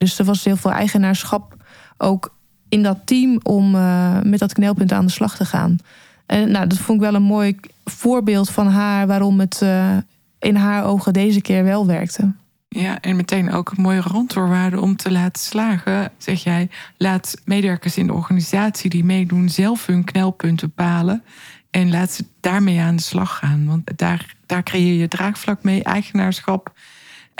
[0.00, 1.56] Dus er was heel veel eigenaarschap
[1.96, 2.34] ook
[2.68, 5.78] in dat team om eh, met dat knelpunt aan de slag te gaan.
[6.26, 9.96] En nou, dat vond ik wel een mooi voorbeeld van haar waarom het eh,
[10.38, 12.32] in haar ogen deze keer wel werkte.
[12.68, 16.12] Ja, en meteen ook een mooie randvoorwaarde om te laten slagen.
[16.18, 21.22] Zeg jij, laat medewerkers in de organisatie die meedoen zelf hun knelpunt bepalen.
[21.70, 23.66] En laat ze daarmee aan de slag gaan.
[23.66, 26.72] Want daar, daar creëer je draagvlak mee, eigenaarschap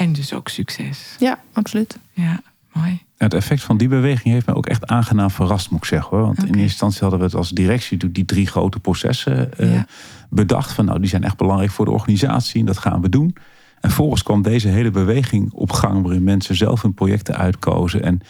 [0.00, 1.16] en dus ook succes.
[1.18, 1.98] Ja, absoluut.
[2.12, 2.40] Ja,
[2.72, 3.02] mooi.
[3.16, 6.16] Het effect van die beweging heeft me ook echt aangenaam verrast, moet ik zeggen.
[6.16, 6.26] Hoor.
[6.26, 9.74] Want in eerste instantie hadden we het als directie die- die drie grote processen eh,
[9.74, 9.86] Ja.
[10.30, 10.72] bedacht.
[10.72, 13.34] Van nou, die zijn echt belangrijk voor de organisatie en dat gaan we doen.
[13.80, 18.02] En vervolgens kwam deze hele beweging op gang waarin mensen zelf hun projecten uitkozen.
[18.02, 18.20] En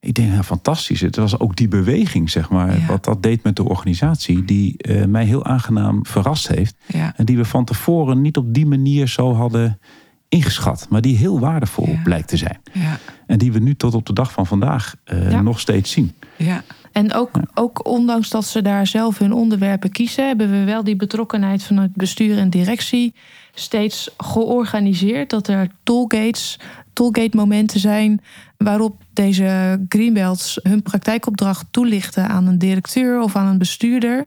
[0.00, 1.00] ik denk, nou, fantastisch.
[1.00, 2.86] Het was ook die beweging, zeg maar, Ja.
[2.86, 6.74] wat dat deed met de organisatie, die eh, mij heel aangenaam verrast heeft.
[6.86, 9.78] Ja, En die we van tevoren niet op die manier zo hadden
[10.28, 12.00] ingeschat, maar die heel waardevol Ja.
[12.04, 12.58] blijkt te zijn.
[12.72, 15.40] ja, En die we nu tot op de dag van vandaag eh, Ja.
[15.42, 16.12] nog steeds zien.
[16.36, 16.62] ja.
[16.92, 20.96] En ook, ook ondanks dat ze daar zelf hun onderwerpen kiezen, hebben we wel die
[20.96, 23.14] betrokkenheid vanuit bestuur en directie
[23.54, 25.30] steeds georganiseerd.
[25.30, 26.58] Dat er tollgates,
[26.92, 28.20] tollgate momenten zijn
[28.56, 34.24] waarop deze greenbelts hun praktijkopdracht toelichten aan een directeur of aan een bestuurder.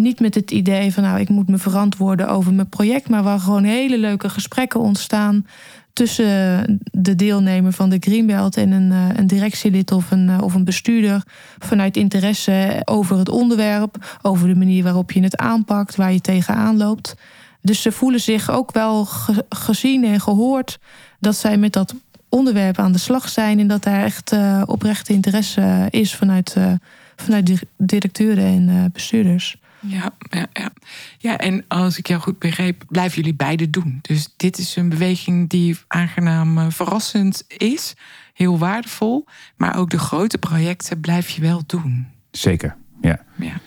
[0.00, 3.40] Niet met het idee van nou, ik moet me verantwoorden over mijn project, maar waar
[3.40, 5.46] gewoon hele leuke gesprekken ontstaan
[5.92, 10.54] tussen de deelnemer van de Greenbelt en een, eh, een directielid of een, eh, of
[10.54, 11.22] een bestuurder
[11.58, 16.76] vanuit interesse over het onderwerp, over de manier waarop je het aanpakt, waar je tegenaan
[16.76, 17.16] loopt.
[17.62, 19.04] Dus ze voelen zich ook wel
[19.48, 20.78] gezien en gehoord
[21.18, 21.94] dat zij met dat
[22.28, 26.72] onderwerp aan de slag zijn en dat daar echt uh, oprechte interesse is vanuit, uh,
[27.16, 29.56] vanuit directeuren en bestuurders.
[29.80, 30.70] Ja, ja, ja.
[31.18, 33.98] ja, en als ik jou goed begreep, blijven jullie beide doen.
[34.02, 37.94] Dus dit is een beweging die aangenaam verrassend is,
[38.34, 39.24] heel waardevol.
[39.56, 42.06] Maar ook de grote projecten blijf je wel doen.
[42.30, 43.20] Zeker, ja.
[43.38, 43.60] ja.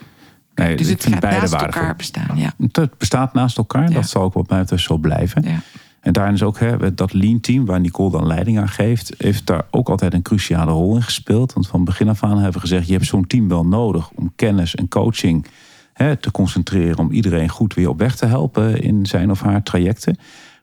[0.56, 1.60] Nee, dus het gaat naast waardevol.
[1.60, 2.38] elkaar bestaan.
[2.38, 2.54] Ja.
[2.72, 3.92] Het bestaat naast elkaar.
[3.92, 5.44] Dat zal ook wat mij betreft zo blijven.
[5.44, 5.62] Ja.
[6.00, 9.46] En daarin is ook hè, dat lean team, waar Nicole dan leiding aan geeft, heeft
[9.46, 11.54] daar ook altijd een cruciale rol in gespeeld.
[11.54, 14.32] Want van begin af aan hebben we gezegd, je hebt zo'n team wel nodig om
[14.36, 15.46] kennis en coaching
[15.94, 16.98] hè, te concentreren.
[16.98, 20.16] Om iedereen goed weer op weg te helpen in zijn of haar trajecten.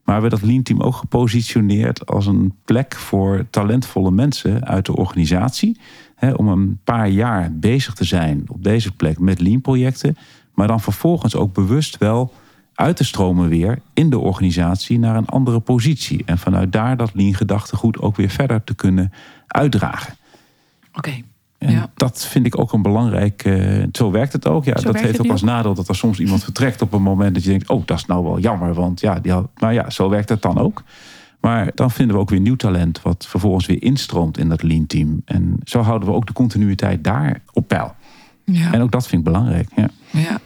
[0.04, 4.86] Maar we hebben dat lean team ook gepositioneerd als een plek voor talentvolle mensen uit
[4.86, 5.80] de organisatie.
[6.14, 10.16] Hè, om een paar jaar bezig te zijn op deze plek met lean projecten.
[10.54, 12.32] Maar dan vervolgens ook bewust wel
[12.74, 16.22] uit te stromen weer in de organisatie naar een andere positie.
[16.24, 19.12] En vanuit daar dat lean gedachtegoed ook weer verder te kunnen
[19.46, 20.14] uitdragen.
[20.92, 21.22] Oké.
[21.60, 21.90] En ja.
[21.94, 23.44] dat vind ik ook een belangrijk.
[23.44, 24.64] Uh, zo werkt het ook.
[24.64, 27.42] Ja, dat heeft ook als nadeel dat er soms iemand vertrekt op een moment dat
[27.42, 28.74] je denkt: oh, dat is nou wel jammer.
[28.74, 30.82] Want ja, die had, maar ja, zo werkt het dan ook.
[31.40, 34.86] Maar dan vinden we ook weer nieuw talent, wat vervolgens weer instroomt in dat lean
[34.86, 35.22] team.
[35.24, 37.94] En zo houden we ook de continuïteit daar op peil.
[38.44, 38.72] Ja.
[38.72, 39.68] En ook dat vind ik belangrijk.
[39.76, 39.88] Ja.
[40.10, 40.38] ja.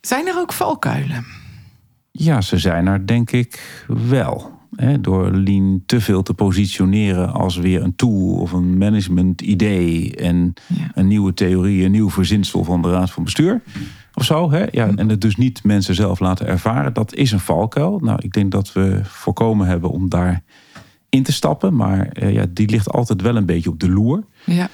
[0.00, 1.26] Zijn er ook valkuilen?
[2.10, 4.57] Ja, ze zijn er denk ik wel.
[5.00, 10.54] Door Lean te veel te positioneren als weer een tool of een management idee en
[10.94, 13.60] een nieuwe theorie, een nieuw verzinsel van de Raad van Bestuur.
[14.14, 14.50] Of zo.
[14.50, 14.64] Hè?
[14.70, 16.92] Ja, en het dus niet mensen zelf laten ervaren.
[16.92, 17.98] Dat is een valkuil.
[17.98, 20.42] Nou, ik denk dat we voorkomen hebben om daar
[21.08, 21.76] in te stappen.
[21.76, 24.24] Maar eh, ja, die ligt altijd wel een beetje op de loer.
[24.44, 24.68] Ja.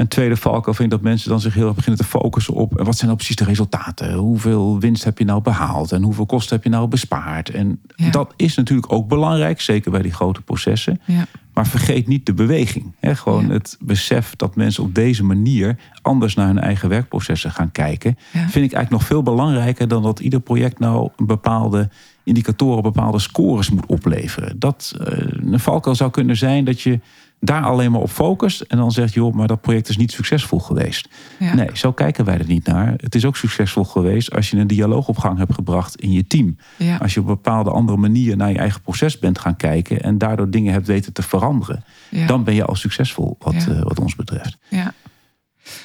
[0.00, 2.72] Een tweede valkuil vind ik dat mensen dan zich heel erg beginnen te focussen op
[2.72, 4.14] wat zijn nou precies de resultaten?
[4.14, 5.92] Hoeveel winst heb je nou behaald?
[5.92, 7.50] En hoeveel kosten heb je nou bespaard?
[7.50, 11.00] En dat is natuurlijk ook belangrijk, zeker bij die grote processen.
[11.04, 11.26] Ja.
[11.54, 12.94] Maar vergeet niet de beweging.
[13.00, 13.16] Hè?
[13.16, 18.18] Gewoon het besef dat mensen op deze manier anders naar hun eigen werkprocessen gaan kijken.
[18.30, 21.88] Vind ik eigenlijk nog veel belangrijker dan dat ieder project nou een bepaalde
[22.24, 24.58] indicatoren, bepaalde scores moet opleveren.
[24.58, 25.06] Dat uh,
[25.52, 27.00] een valkuil zou kunnen zijn dat je
[27.40, 30.58] daar alleen maar op focust en dan zegt, joh, maar dat project is niet succesvol
[30.58, 31.08] geweest.
[31.38, 32.94] Nee, zo kijken wij er niet naar.
[32.96, 36.26] Het is ook succesvol geweest als je een dialoog op gang hebt gebracht in je
[36.26, 36.56] team.
[37.00, 40.18] Als je op een bepaalde andere manier naar je eigen proces bent gaan kijken en
[40.18, 41.84] daardoor dingen hebt weten te veranderen,
[42.26, 44.58] dan ben je al succesvol wat, uh, wat ons betreft.
[44.68, 44.94] Ja.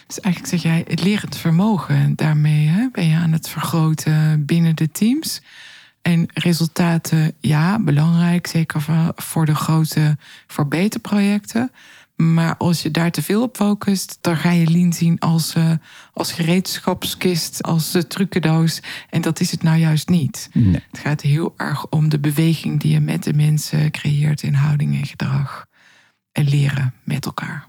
[0.08, 2.15] Dus eigenlijk zeg jij het lerend vermogen.
[2.15, 5.41] Daarmee hè, ben je aan het vergroten binnen de teams.
[6.06, 8.82] En resultaten, ja, belangrijk, zeker
[9.15, 11.72] voor de grote verbeterprojecten.
[12.15, 15.72] Maar als je daar te veel op focust, dan ga je Lean zien als, uh,
[16.13, 18.82] als gereedschapskist, als uh, trucendoos.
[19.10, 20.50] En dat is het nou juist niet.
[20.54, 20.84] Nee.
[20.91, 24.96] Het gaat heel erg om de beweging die je met de mensen creëert in houding
[25.00, 25.65] en gedrag.
[26.32, 27.68] En leren met elkaar.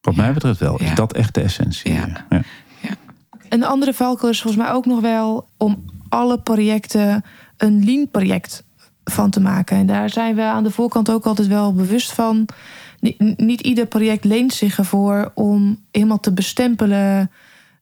[0.00, 1.92] Wat mij betreft wel, is dat echt de essentie.
[1.92, 2.26] Ja.
[2.30, 2.42] ja.
[3.48, 7.24] Een andere valkuil is volgens mij ook nog wel om alle projecten
[7.56, 8.64] een lean project
[9.04, 9.76] van te maken.
[9.76, 12.48] En daar zijn we aan de voorkant ook altijd wel bewust van.
[13.36, 17.30] Niet, ieder project leent zich ervoor om helemaal te bestempelen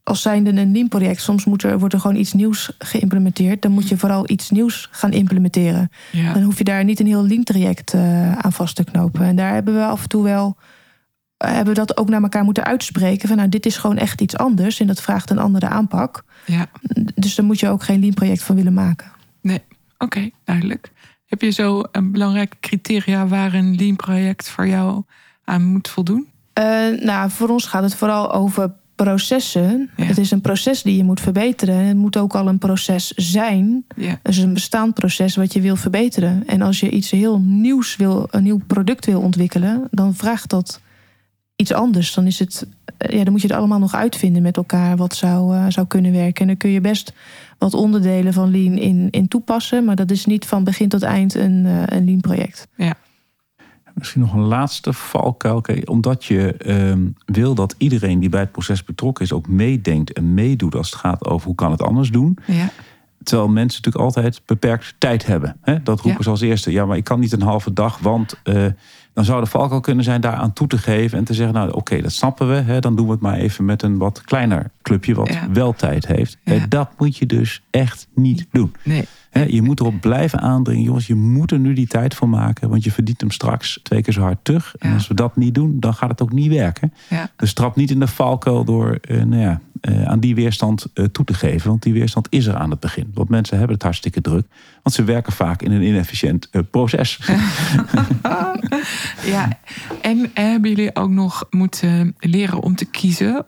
[0.02, 1.20] als zijnde een lean project.
[1.20, 3.62] Soms moet er, wordt er gewoon iets nieuws geïmplementeerd.
[3.62, 5.90] Dan moet je vooral iets nieuws gaan implementeren.
[6.32, 9.24] Dan hoef je daar niet een heel lean traject uh, aan vast te knopen.
[9.24, 10.56] En daar hebben we af en toe wel
[11.36, 13.28] hebben we dat ook naar elkaar moeten uitspreken.
[13.28, 16.24] Van nou, dit is gewoon echt iets anders en dat vraagt een andere aanpak.
[16.46, 16.66] Ja.
[17.14, 19.12] Dus daar moet je ook geen lean project van willen maken.
[19.44, 19.62] Nee,
[19.98, 20.92] oké, duidelijk.
[21.26, 25.02] Heb je zo een belangrijke criteria waar een lean project voor jou
[25.44, 26.28] aan moet voldoen?
[26.58, 26.64] Uh,
[27.00, 29.90] nou, voor ons gaat het vooral over processen.
[29.94, 31.76] Het is een proces die je moet verbeteren.
[31.76, 33.84] Het moet ook al een proces zijn.
[33.96, 34.20] Ja.
[34.22, 36.46] Is een bestaand proces wat je wil verbeteren.
[36.46, 40.80] En als je iets heel nieuws wil, een nieuw product wil ontwikkelen, dan vraagt dat
[41.56, 42.14] iets anders.
[42.14, 45.14] Dan is het, eh, ja, dan moet je het allemaal nog uitvinden met elkaar wat
[45.14, 46.40] zou, uh, zou kunnen werken.
[46.40, 47.12] En dan kun je best
[47.58, 49.84] wat onderdelen van Lean in, in toepassen.
[49.84, 52.68] Maar dat is niet van begin tot eind een, uh, een Lean project.
[52.76, 52.94] Ja.
[53.94, 55.62] Misschien nog een laatste valkuil.
[55.84, 60.34] Omdat je uh, wil dat iedereen die bij het proces betrokken is ook meedenkt en
[60.34, 62.38] meedoet als het gaat over hoe kan het anders doen.
[62.46, 62.70] Ja.
[63.22, 65.56] Terwijl mensen natuurlijk altijd beperkt tijd hebben.
[65.60, 65.82] Hè?
[65.82, 66.72] Dat roepen ze als eerste.
[66.72, 68.66] Ja, maar ik kan niet een halve dag, want uh,
[69.14, 71.72] dan zou de valkuil kunnen zijn daar aan toe te geven en te zeggen, nou
[71.72, 72.54] oké, dat snappen we.
[72.54, 76.06] Hè, dan doen we het maar even met een wat kleiner clubje wat wel tijd
[76.06, 76.38] heeft.
[76.44, 76.66] Ja.
[76.68, 78.74] Dat moet je dus echt niet doen.
[78.82, 79.06] Nee.
[79.48, 82.84] Je moet erop blijven aandringen, jongens, je moet er nu die tijd voor maken, want
[82.84, 84.74] je verdient hem straks twee keer zo hard terug.
[84.78, 86.92] En als we dat niet doen, dan gaat het ook niet werken.
[87.10, 87.30] Ja.
[87.36, 91.04] Dus trap niet in de valkuil door uh, nou ja, eh, aan die weerstand eh,
[91.04, 91.68] toe te geven.
[91.68, 93.10] Want die weerstand is er aan het begin.
[93.14, 94.46] Want mensen hebben het hartstikke druk.
[94.82, 97.20] Want ze werken vaak in een inefficiënt eh, proces.
[99.34, 99.48] ja,
[100.02, 103.46] en hebben jullie ook nog moeten leren om te kiezen?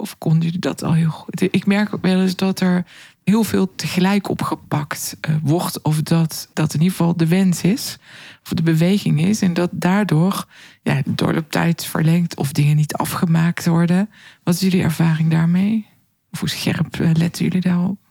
[0.00, 1.40] Of konden jullie dat al heel goed?
[1.40, 2.84] Ik merk ook wel eens dat er
[3.24, 5.82] heel veel tegelijk opgepakt uh, wordt.
[5.82, 7.98] Of dat dat in ieder geval de wens is.
[8.42, 9.42] Of de beweging is.
[9.42, 10.46] En dat daardoor
[10.82, 14.10] ja, de doorlooptijd verlengt of dingen niet afgemaakt worden.
[14.42, 15.86] Wat is jullie ervaring daarmee?
[16.30, 18.01] Of hoe scherp uh, letten jullie daarop?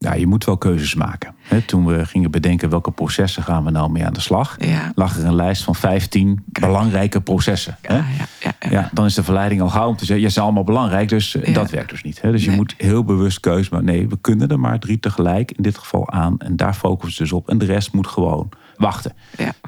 [0.00, 1.34] Ja, je moet wel keuzes maken.
[1.66, 4.92] toen we gingen bedenken welke processen gaan we nou mee aan de slag, ja.
[4.94, 7.78] lag er een lijst van 15 belangrijke processen.
[7.82, 8.04] Ja,
[8.40, 11.08] ja, ja, dan is de verleiding al gauw om te zeggen, je zijn allemaal belangrijk,
[11.08, 12.22] dus eh, dat werkt dus niet.
[12.22, 13.86] Dus je moet heel bewust keuze maken.
[13.86, 17.28] Nee, we kunnen er maar drie tegelijk in dit geval aan en daar focussen we
[17.28, 17.48] dus op.
[17.48, 19.12] En de rest moet gewoon wachten.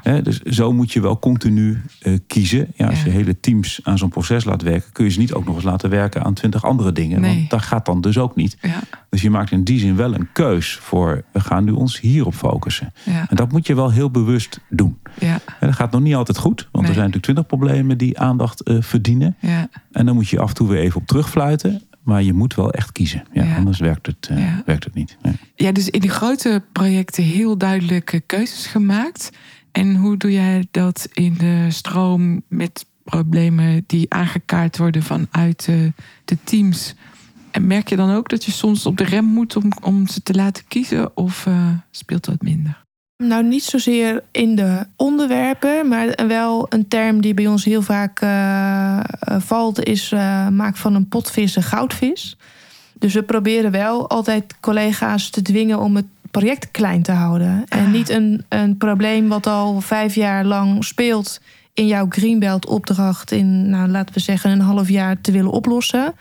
[0.03, 0.21] Ja.
[0.21, 2.67] dus zo moet je wel continu uh, kiezen.
[2.75, 5.45] Ja, als je hele teams aan zo'n proces laat werken, kun je ze niet ook
[5.45, 7.21] nog eens laten werken aan twintig andere dingen.
[7.21, 7.35] Nee.
[7.35, 8.57] Want dat gaat dan dus ook niet.
[8.61, 8.79] Ja.
[9.09, 12.33] Dus je maakt in die zin wel een keus voor we gaan nu ons hierop
[12.33, 12.93] focussen.
[13.05, 14.97] En dat moet je wel heel bewust doen.
[15.19, 15.33] Ja.
[15.59, 16.85] En dat gaat nog niet altijd goed, want Nee.
[16.87, 19.35] er zijn natuurlijk twintig problemen die aandacht uh, verdienen.
[19.39, 19.69] Ja.
[19.91, 21.81] En dan moet je af en toe weer even op terugfluiten.
[22.03, 23.23] Maar je moet wel echt kiezen.
[23.33, 23.55] Ja, Ja.
[23.55, 24.61] Anders werkt het, uh, Ja.
[24.65, 25.17] werkt het niet.
[25.21, 25.33] Nee.
[25.55, 29.29] ja, dus in die grote projecten heel duidelijke keuzes gemaakt.
[29.71, 35.93] En hoe doe jij dat in de stroom met problemen die aangekaart worden vanuit de,
[36.25, 36.95] de teams?
[37.51, 40.23] En merk je dan ook dat je soms op de rem moet om, om ze
[40.23, 41.17] te laten kiezen?
[41.17, 42.80] Of uh, speelt dat minder?
[43.21, 48.21] Nou, niet zozeer in de onderwerpen, maar wel een term die bij ons heel vaak
[48.21, 48.99] uh,
[49.37, 52.37] valt, is uh, maak van een potvis een goudvis.
[52.93, 57.63] Dus we proberen wel altijd collega's te dwingen om het project klein te houden.
[57.67, 57.91] En Ah.
[57.91, 61.41] niet een, een probleem wat al vijf jaar lang speelt
[61.73, 66.13] in jouw Greenbelt opdracht in, nou, laten we zeggen, een half jaar te willen oplossen.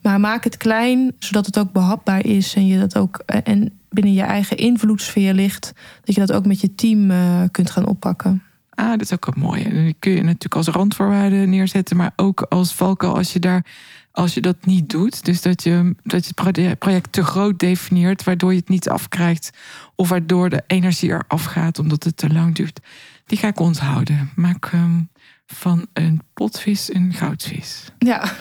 [0.00, 4.12] Maar maak het klein, zodat het ook behapbaar is en je dat ook en binnen
[4.12, 5.72] je eigen invloedssfeer ligt,
[6.04, 8.42] dat je dat ook met je team uh, kunt gaan oppakken.
[8.70, 9.64] Ah, dat is ook een mooie.
[9.64, 13.64] En die kun je natuurlijk als randvoorwaarde neerzetten, maar ook als valkuil als je daar
[14.12, 15.24] als je dat niet doet.
[15.24, 19.50] Dus dat je, dat je het project te groot definieert, waardoor je het niet afkrijgt.
[19.94, 22.80] Of waardoor de energie eraf gaat omdat het te lang duurt.
[23.26, 24.30] Die ga ik onthouden.
[24.34, 25.10] Maak um,
[25.46, 27.84] van een potvis een goudvis.
[27.98, 28.24] Ja.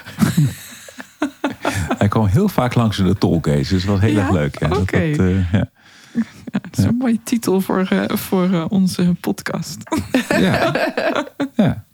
[1.97, 4.21] Hij kwam heel vaak langs in de tollcase, dus dat was heel Ja?
[4.21, 4.59] erg leuk.
[4.59, 5.69] Ja, dat- uh, ja.
[6.51, 9.77] Ja, het is een mooie titel voor, uh, voor uh, onze podcast.
[10.29, 10.73] Ja.
[11.55, 11.85] ja.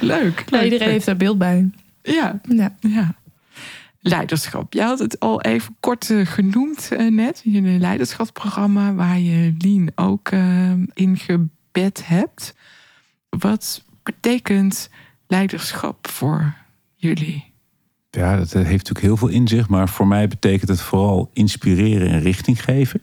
[0.00, 0.40] Leuk.
[0.44, 0.80] Iedereen leuk.
[0.80, 1.70] heeft daar beeld bij.
[2.02, 2.74] Ja, Ja.
[2.80, 3.14] ja.
[4.00, 4.72] Leiderschap.
[4.72, 7.40] Je had het al even kort uh, genoemd uh, net.
[7.44, 12.54] Je een leiderschapsprogramma waar je Lean ook uh, in gebed hebt.
[13.28, 14.88] Wat betekent
[15.26, 16.54] leiderschap voor
[16.94, 17.53] jullie?
[18.14, 19.68] Ja, dat heeft natuurlijk heel veel in zich.
[19.68, 23.02] Maar voor mij betekent het vooral inspireren en richting geven.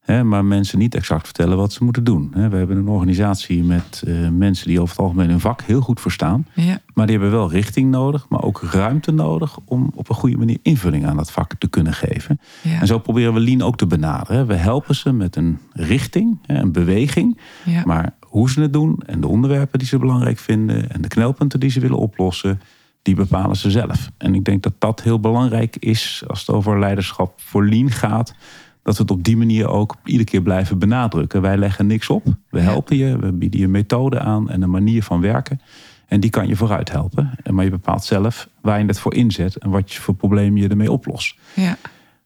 [0.00, 2.30] Hè, maar mensen niet exact vertellen wat ze moeten doen.
[2.34, 5.80] Hè, we hebben een organisatie met uh, mensen die over het algemeen hun vak heel
[5.80, 6.46] goed verstaan.
[6.54, 6.80] Ja.
[6.94, 10.58] Maar die hebben wel richting nodig, maar ook ruimte nodig om op een goede manier
[10.62, 12.40] invulling aan dat vak te kunnen geven.
[12.62, 12.80] Ja.
[12.80, 14.46] En zo proberen we Lean ook te benaderen.
[14.46, 17.38] We helpen ze met een richting, een beweging.
[17.64, 17.82] Ja.
[17.84, 21.60] Maar hoe ze het doen en de onderwerpen die ze belangrijk vinden en de knelpunten
[21.60, 22.60] die ze willen oplossen,
[23.02, 24.10] die bepalen ze zelf.
[24.16, 28.34] En ik denk dat dat heel belangrijk is als het over leiderschap voor Lean gaat.
[28.82, 31.42] Dat we het op die manier ook iedere keer blijven benadrukken.
[31.42, 32.26] Wij leggen niks op.
[32.50, 33.18] We helpen je.
[33.18, 35.60] We bieden je methode aan en een manier van werken.
[36.06, 37.30] En die kan je vooruit helpen.
[37.50, 40.68] Maar je bepaalt zelf waar je het voor inzet en wat je voor problemen je
[40.68, 41.36] ermee oplost.
[41.54, 41.76] Ja.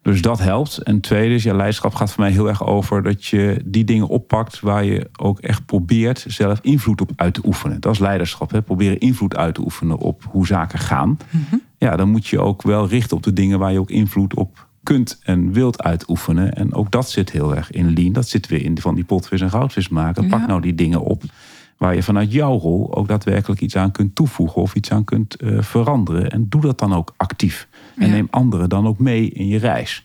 [0.05, 0.79] Dus dat helpt.
[0.79, 4.09] En tweede is, ja, leiderschap gaat voor mij heel erg over dat je die dingen
[4.09, 7.81] oppakt waar je ook echt probeert zelf invloed op uit te oefenen.
[7.81, 8.51] Dat is leiderschap.
[8.51, 8.63] Hè?
[8.63, 11.09] Proberen invloed uit te oefenen op hoe zaken gaan.
[11.09, 11.63] Mm -hmm.
[11.79, 14.67] Ja, dan moet je ook wel richten op de dingen waar je ook invloed op
[14.83, 16.55] kunt en wilt uitoefenen.
[16.55, 18.13] En ook dat zit heel erg in lean.
[18.13, 20.23] Dat zit weer in van die potvis en goudvis maken.
[20.23, 20.29] Ja.
[20.29, 21.23] Pak nou die dingen op
[21.77, 25.43] waar je vanuit jouw rol ook daadwerkelijk iets aan kunt toevoegen of iets aan kunt
[25.43, 26.31] uh, veranderen.
[26.31, 27.69] En doe dat dan ook actief.
[27.97, 28.13] En Ja.
[28.13, 30.05] neem anderen dan ook mee in je reis.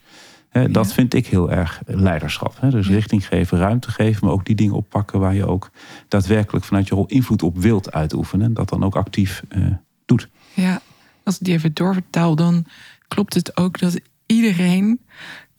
[0.72, 2.58] Dat vind ik heel erg leiderschap.
[2.70, 5.70] Dus richting geven, ruimte geven, maar ook die dingen oppakken waar je ook
[6.08, 8.46] daadwerkelijk vanuit je rol invloed op wilt uitoefenen.
[8.46, 9.66] En dat dan ook actief uh,
[10.06, 10.30] doet.
[10.54, 10.82] Ja,
[11.24, 12.66] als ik die even doorvertaal, dan
[13.08, 15.00] klopt het ook dat iedereen.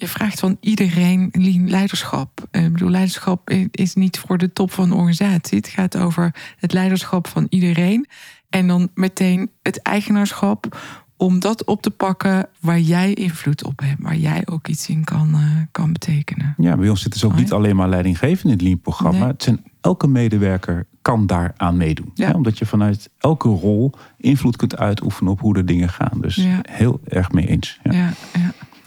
[0.00, 1.30] Je vraagt van iedereen
[1.66, 2.46] leiderschap.
[2.50, 5.58] Eh, Ik bedoel, leiderschap is niet voor de top van de organisatie.
[5.58, 8.06] Het gaat over het leiderschap van iedereen.
[8.48, 10.78] En dan meteen het eigenaarschap
[11.16, 14.02] om dat op te pakken waar jij invloed op hebt.
[14.02, 16.54] Waar jij ook iets in kan, uh, kan betekenen.
[16.58, 19.18] Ja, bij ons zit dus ook niet alleen maar leidinggevend in het Lean-programma.
[19.18, 19.28] Nee.
[19.28, 22.10] Het zijn elke medewerker kan daaraan meedoen.
[22.14, 22.32] Ja.
[22.32, 26.20] Omdat je vanuit elke rol invloed kunt uitoefenen op hoe de dingen gaan.
[26.20, 27.78] Dus heel erg mee eens.
[27.82, 27.92] Ja.
[27.92, 28.12] Ja,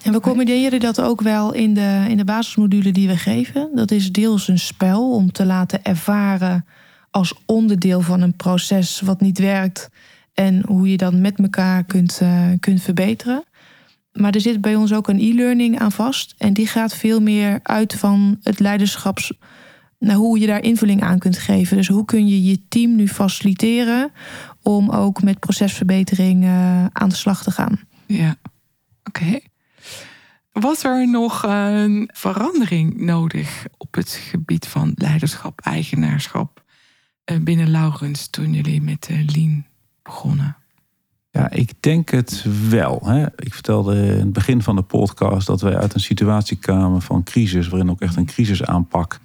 [0.03, 3.69] En we combineren dat ook wel in de, in de basismodule die we geven.
[3.73, 6.65] Dat is deels een spel om te laten ervaren
[7.11, 9.89] als onderdeel van een proces wat niet werkt.
[10.33, 13.43] En hoe je dan met elkaar kunt, uh, kunt verbeteren.
[14.11, 16.35] Maar er zit bij ons ook een e-learning aan vast.
[16.37, 19.33] En die gaat veel meer uit van het leiderschaps.
[19.99, 21.77] Naar hoe je daar invulling aan kunt geven.
[21.77, 24.11] Dus hoe kun je je team nu faciliteren
[24.61, 27.79] om ook met procesverbetering uh, aan de slag te gaan.
[28.05, 28.35] Ja,
[29.03, 29.39] oké.
[30.53, 36.63] Was er nog een verandering nodig op het gebied van leiderschap, eigenaarschap
[37.23, 39.65] eh, binnen Laurens toen jullie met de Lean
[40.03, 40.55] begonnen?
[41.31, 42.99] Ja, ik denk het wel.
[43.03, 43.25] Hè.
[43.35, 47.23] Ik vertelde in het begin van de podcast dat wij uit een situatie kwamen van
[47.23, 49.19] crisis, waarin ook echt een crisisaanpak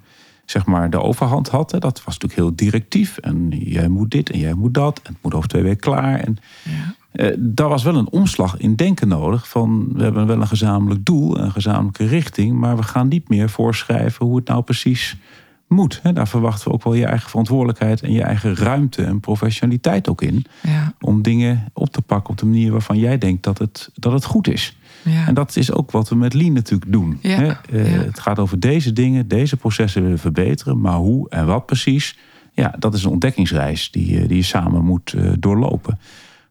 [0.45, 1.71] zeg maar, de overhand had.
[1.71, 1.79] Hè.
[1.79, 3.19] Dat was natuurlijk heel directief.
[3.19, 5.01] En jij moet dit en jij moet dat.
[5.03, 6.21] En het moet over twee weken klaar.
[6.21, 6.88] En ja.
[7.19, 9.49] Eh, daar was wel een omslag in denken nodig.
[9.49, 12.59] Van we hebben wel een gezamenlijk doel, een gezamenlijke richting.
[12.59, 15.17] Maar we gaan niet meer voorschrijven hoe het nou precies
[15.69, 16.01] moet.
[16.15, 20.23] Daar verwachten we ook wel je eigen verantwoordelijkheid en je eigen ruimte en professionaliteit ook
[20.23, 20.45] in.
[20.63, 20.93] Ja.
[21.01, 24.25] Om dingen op te pakken op de manier waarvan jij denkt dat het, dat het
[24.25, 24.77] goed is.
[25.05, 25.27] Ja.
[25.27, 27.19] En dat is ook wat we met Lean natuurlijk doen.
[27.23, 27.61] Ja.
[27.71, 30.81] Uh, het gaat over deze dingen, deze processen willen verbeteren.
[30.81, 32.19] Maar hoe en wat precies,
[32.53, 35.99] ja, dat is een ontdekkingsreis die, die je samen moet uh, doorlopen.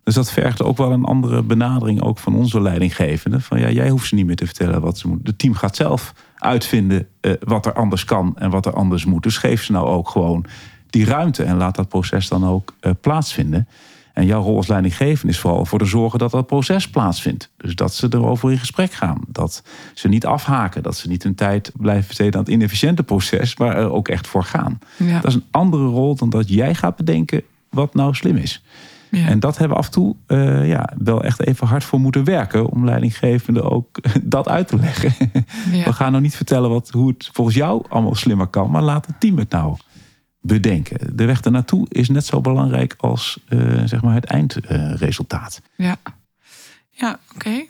[0.07, 3.39] Dus dat vergt ook wel een andere benadering ook van onze leidinggevende.
[3.39, 5.27] Van ja, jij hoeft ze niet meer te vertellen wat ze moeten.
[5.27, 9.23] Het team gaat zelf uitvinden uh, wat er anders kan en wat er anders moet.
[9.23, 10.45] Dus geef ze nou ook gewoon
[10.89, 13.67] die ruimte en laat dat proces dan ook uh, plaatsvinden.
[14.13, 17.49] En jouw rol als leidinggevende is vooral voor te zorgen dat dat proces plaatsvindt.
[17.57, 19.21] Dus dat ze erover in gesprek gaan.
[19.27, 20.83] Dat ze niet afhaken.
[20.83, 24.27] Dat ze niet hun tijd blijven besteden aan het inefficiënte proces, maar er ook echt
[24.27, 24.79] voor gaan.
[24.97, 25.19] Ja.
[25.19, 28.63] Dat is een andere rol dan dat jij gaat bedenken wat nou slim is.
[29.11, 32.23] En dat hebben we af en toe uh, ja, wel echt even hard voor moeten
[32.23, 32.69] werken.
[32.69, 35.13] Om leidinggevende ook dat uit te leggen.
[35.85, 38.71] We gaan nou niet vertellen wat, hoe het volgens jou allemaal slimmer kan.
[38.71, 39.77] Maar laat het team het nou
[40.41, 41.15] bedenken.
[41.15, 45.61] De weg ernaartoe is net zo belangrijk als uh, zeg maar het eindresultaat.
[45.75, 45.97] ja,
[46.91, 47.47] ja oké.
[47.47, 47.69] Okay.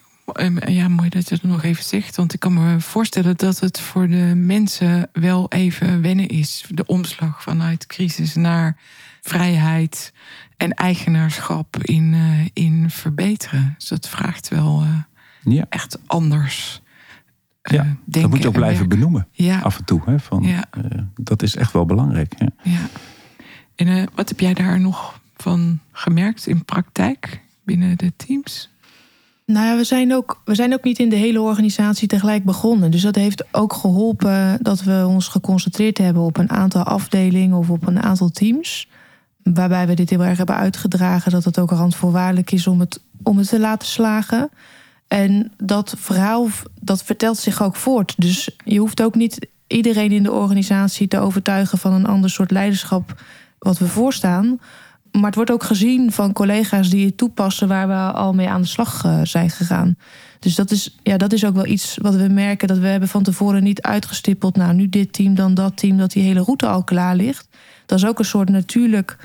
[0.65, 2.15] Ja, mooi dat je het nog even zegt.
[2.15, 6.65] Want ik kan me voorstellen dat het voor de mensen wel even wennen is.
[6.69, 8.77] De omslag vanuit crisis naar
[9.21, 10.13] vrijheid
[10.57, 13.73] en eigenaarschap in, uh, in verbeteren.
[13.77, 15.65] Dus dat vraagt wel uh, ja.
[15.69, 16.81] echt anders.
[17.63, 19.59] Uh, ja, dat moet je ook blijven benoemen ja.
[19.59, 20.01] af en toe.
[20.05, 20.65] Hè, van, ja.
[21.15, 22.33] dat is echt wel belangrijk.
[22.37, 22.49] Ja.
[22.63, 22.89] ja.
[23.75, 28.69] En wat heb jij daar nog van gemerkt in praktijk binnen de teams?
[29.51, 32.91] Nou ja, we zijn, ook, we zijn ook niet in de hele organisatie tegelijk begonnen.
[32.91, 37.69] Dus dat heeft ook geholpen dat we ons geconcentreerd hebben op een aantal afdelingen of
[37.69, 38.89] op een aantal teams.
[39.43, 43.37] Waarbij we dit heel erg hebben uitgedragen dat het ook randvoorwaardelijk is om het, om
[43.37, 44.49] het te laten slagen.
[45.07, 46.47] En dat verhaal
[46.81, 48.13] dat vertelt zich ook voort.
[48.17, 52.51] Dus je hoeft ook niet iedereen in de organisatie te overtuigen van een ander soort
[52.51, 53.21] leiderschap
[53.59, 54.59] wat we voorstaan.
[55.17, 58.61] Maar het wordt ook gezien van collega's die het toepassen waar we al mee aan
[58.61, 59.97] de slag eh, zijn gegaan.
[60.39, 62.67] Dus dat is, ja, dat is ook wel iets wat we merken.
[62.67, 64.55] Dat we hebben van tevoren niet uitgestippeld.
[64.55, 67.47] Nou, nu dit team, dan dat team, dat die hele route al klaar ligt.
[67.85, 69.17] Dat is ook een soort natuurlijk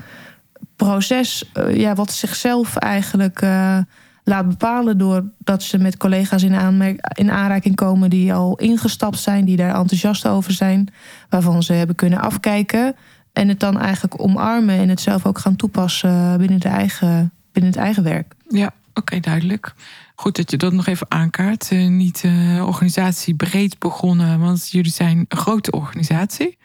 [0.75, 3.77] proces, uh, ja, wat zichzelf eigenlijk uh,
[4.23, 9.57] laat bepalen doordat ze met collega's in, in aanraking komen die al ingestapt zijn, die
[9.57, 10.93] daar enthousiast over zijn,
[11.29, 12.95] waarvan ze hebben kunnen afkijken.
[13.33, 17.71] En het dan eigenlijk omarmen en het zelf ook gaan toepassen binnen, de eigen, binnen
[17.71, 18.33] het eigen werk.
[18.47, 19.73] Ja, oké, duidelijk.
[20.15, 21.71] Goed dat je dat nog even aankaart.
[21.71, 26.57] Uh, niet uh, organisatie breed begonnen, want jullie zijn een grote organisatie.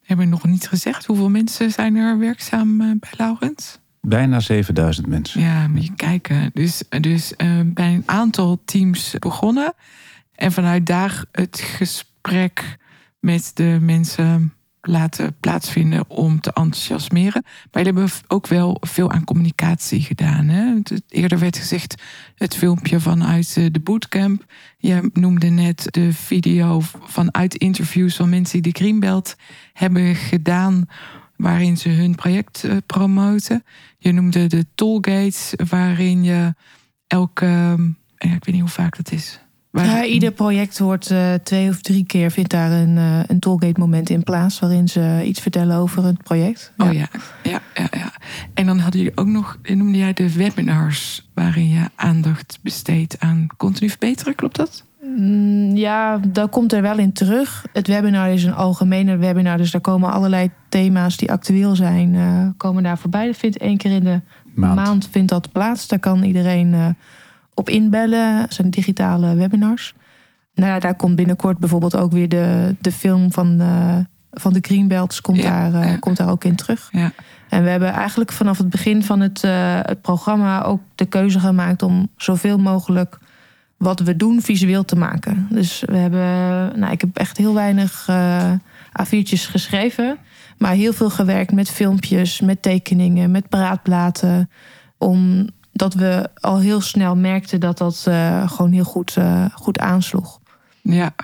[0.00, 1.06] We hebben nog niet gezegd.
[1.06, 3.78] Hoeveel mensen zijn er werkzaam uh, bij Laurens?
[4.00, 5.40] Bijna 7000 mensen.
[5.40, 6.50] Ja, moet je kijken.
[6.54, 7.34] Dus, dus
[7.64, 9.74] bij een aantal teams begonnen.
[10.34, 12.76] En vanuit daar het gesprek
[13.20, 14.55] met de mensen
[14.86, 17.42] laten plaatsvinden om te enthousiasmeren.
[17.44, 20.48] Maar jullie hebben ook wel veel aan communicatie gedaan.
[20.48, 20.74] Hè?
[21.08, 22.02] Eerder werd gezegd
[22.34, 24.44] het filmpje vanuit eh, de bootcamp.
[24.78, 29.36] Je noemde net de video vanuit interviews van mensen die de Greenbelt
[29.72, 30.88] hebben gedaan
[31.36, 33.64] waarin ze hun project eh, promoten.
[33.98, 36.54] Je noemde de tollgates, waarin je
[37.06, 37.76] elke,
[38.18, 39.40] ik weet niet hoe vaak dat is,
[39.84, 43.80] ja, ieder project hoort uh, twee of drie keer vindt daar een, uh, een tollgate
[43.80, 46.72] moment in plaats waarin ze iets vertellen over het project.
[46.76, 47.08] Oh ja,
[47.42, 47.88] ja, ja.
[47.90, 48.12] ja.
[48.54, 53.46] En dan hadden jullie ook nog, noemde jij de webinars waarin je aandacht besteedt aan
[53.56, 54.84] continu verbeteren, klopt dat?
[55.16, 57.66] Mm, ja, dat komt er wel in terug.
[57.72, 62.48] Het webinar is een algemene webinar, dus daar komen allerlei thema's die actueel zijn, uh,
[62.56, 63.26] komen daar voorbij.
[63.26, 64.20] Dat vindt één keer in de
[64.54, 65.08] maand.
[65.10, 65.88] vindt dat plaats.
[65.88, 66.86] Daar kan iedereen uh,
[67.56, 68.40] op inbellen.
[68.40, 69.94] Dat zijn digitale webinars.
[70.54, 73.96] Nou ja, daar komt binnenkort bijvoorbeeld ook weer de, de film van, uh,
[74.30, 76.88] van de Greenbelts komt, daar, komt daar ook in terug.
[76.92, 77.12] Ja.
[77.48, 79.42] En we hebben eigenlijk vanaf het begin van het,
[79.82, 83.18] het programma ook de keuze gemaakt om zoveel mogelijk
[83.76, 85.46] wat we doen visueel te maken.
[85.50, 86.20] Dus we hebben,
[86.80, 88.52] nou, ik heb echt heel weinig uh,
[89.02, 90.16] A4'tjes geschreven,
[90.58, 94.50] maar heel veel gewerkt met filmpjes, met tekeningen, met paraatplaten.
[95.76, 100.40] Omdat we al heel snel merkten dat dat uh, gewoon heel goed, uh, goed aansloeg.
[100.82, 101.14] Ja,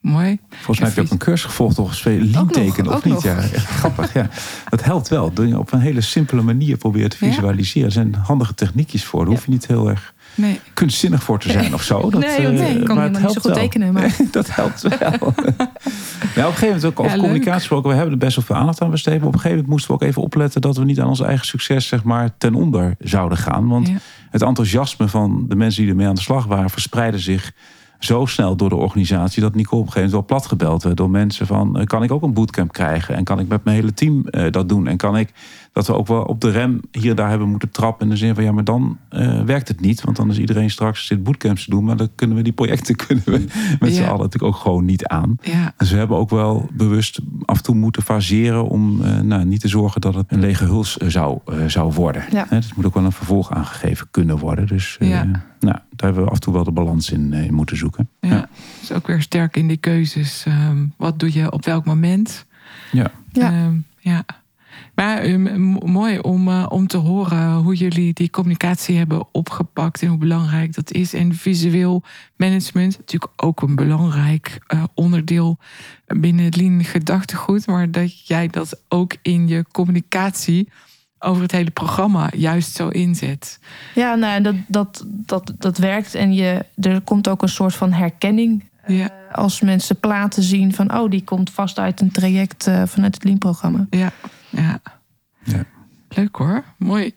[0.00, 0.38] mooi.
[0.48, 3.14] Volgens mij heb je ook een cursus gevolgd toch lean tekenen, of niet?
[3.14, 3.24] Nog.
[3.24, 3.40] Ja,
[3.80, 4.12] grappig.
[4.12, 4.28] Ja.
[4.68, 5.32] Dat helpt wel.
[5.32, 7.86] Dat je op een hele simpele manier probeert te visualiseren.
[7.86, 9.20] Er zijn handige techniekjes voor.
[9.20, 10.60] Daar hoef je niet heel erg nee.
[10.74, 12.10] kunstzinnig voor te zijn of zo.
[12.10, 13.92] Dat, nee, nee, ik kan helemaal niet zo goed tekenen.
[13.92, 14.16] Maar.
[14.30, 14.98] dat helpt wel.
[15.10, 17.88] ja, op een gegeven moment ook over ja, communicatie gesproken.
[17.88, 19.18] We hebben er best wel veel aandacht aan besteed.
[19.18, 20.60] Maar op een gegeven moment moesten we ook even opletten...
[20.60, 23.68] dat we niet aan ons eigen succes zeg maar, ten onder zouden gaan.
[23.68, 23.96] Want ja.
[24.30, 26.70] het enthousiasme van de mensen die ermee aan de slag waren...
[26.70, 27.52] verspreidde zich
[28.04, 31.10] zo snel door de organisatie dat Nicole op een gegeven moment wel platgebeld werd door
[31.10, 33.94] mensen van eh, kan ik ook een bootcamp krijgen en kan ik met mijn hele
[33.94, 35.32] team uh, dat doen en kan ik
[35.72, 38.18] dat we ook wel op de rem hier en daar hebben moeten trappen in de
[38.18, 41.22] zin van ja maar dan uh, werkt het niet want dan is iedereen straks zit
[41.22, 43.44] bootcamps te doen maar dan kunnen we die projecten kunnen we
[43.80, 43.96] met ja.
[43.96, 45.36] z'n allen natuurlijk ook gewoon niet aan.
[45.42, 45.72] Ja.
[45.76, 49.68] Dus we hebben ook wel bewust af en toe moeten faseren om nou, niet te
[49.68, 52.24] zorgen dat het een lege huls zou, zou worden.
[52.30, 52.46] Ja.
[52.50, 54.66] dus het moet ook wel een vervolg aangegeven kunnen worden.
[54.66, 55.42] Dus ja.
[55.62, 58.08] Nou, daar hebben we af en toe wel de balans in, in moeten zoeken.
[58.20, 58.48] Ja, ja.
[58.80, 60.44] Dus ook weer sterk in die keuzes.
[60.48, 62.46] Um, wat doe je op welk moment?
[62.92, 63.10] Ja.
[63.32, 63.64] Ja.
[63.64, 64.24] Um, ja.
[64.94, 65.42] Maar um,
[65.90, 70.74] mooi om, uh, om te horen hoe jullie die communicatie hebben opgepakt en hoe belangrijk
[70.74, 71.14] dat is.
[71.14, 72.02] En visueel
[72.36, 75.58] management, natuurlijk ook een belangrijk uh, onderdeel
[76.06, 77.66] binnen het Lean gedachtegoed.
[77.66, 80.68] Maar dat jij dat ook in je communicatie
[81.22, 83.58] over het hele programma juist zo inzet.
[83.94, 86.14] Ja, nou, dat, dat, dat, dat werkt.
[86.14, 88.70] En je, er komt ook een soort van herkenning.
[88.86, 88.94] Ja.
[88.94, 90.94] Uh, als mensen platen zien van...
[90.94, 93.86] oh, die komt vast uit een traject uh, vanuit het Lean-programma.
[93.90, 94.12] Ja,
[94.50, 94.80] ja.
[95.42, 95.64] ja.
[96.08, 97.12] Leuk hoor, mooi.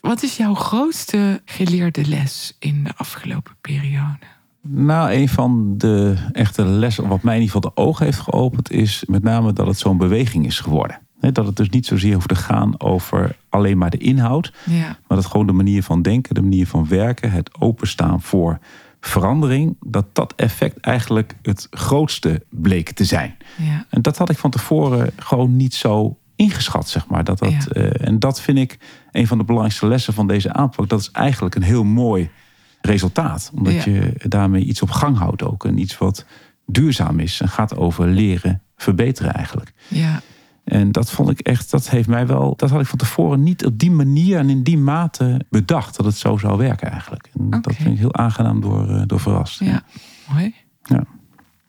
[0.00, 4.26] Wat is jouw grootste geleerde les in de afgelopen periode?
[4.60, 8.70] Nou, een van de echte lessen, wat mij in ieder geval de ogen heeft geopend...
[8.70, 11.00] is met name dat het zo'n beweging is geworden.
[11.20, 14.52] Dat het dus niet zozeer hoeft te gaan over alleen maar de inhoud.
[14.64, 14.98] Ja.
[15.06, 18.58] Maar dat gewoon de manier van denken, de manier van werken, het openstaan voor
[19.00, 23.36] verandering, dat dat effect eigenlijk het grootste bleek te zijn.
[23.56, 23.86] Ja.
[23.90, 27.24] En dat had ik van tevoren gewoon niet zo ingeschat, zeg maar.
[27.24, 27.60] Dat dat, Ja.
[27.72, 28.78] uh, en dat vind ik
[29.12, 30.88] een van de belangrijkste lessen van deze aanpak.
[30.88, 32.30] Dat is eigenlijk een heel mooi
[32.80, 33.50] resultaat.
[33.54, 35.64] Omdat je daarmee iets op gang houdt ook.
[35.64, 36.24] En iets wat
[36.66, 39.72] duurzaam is en gaat over leren verbeteren eigenlijk.
[39.88, 40.20] Ja,
[40.68, 43.64] En dat vond ik echt, dat heeft mij wel, dat had ik van tevoren niet
[43.64, 47.30] op die manier en in die mate bedacht dat het zo zou werken eigenlijk.
[47.38, 49.60] En dat vind ik heel aangenaam door, eh, door verrast.
[49.60, 49.82] ja.
[50.32, 50.54] mooi.
[50.82, 51.04] Ja.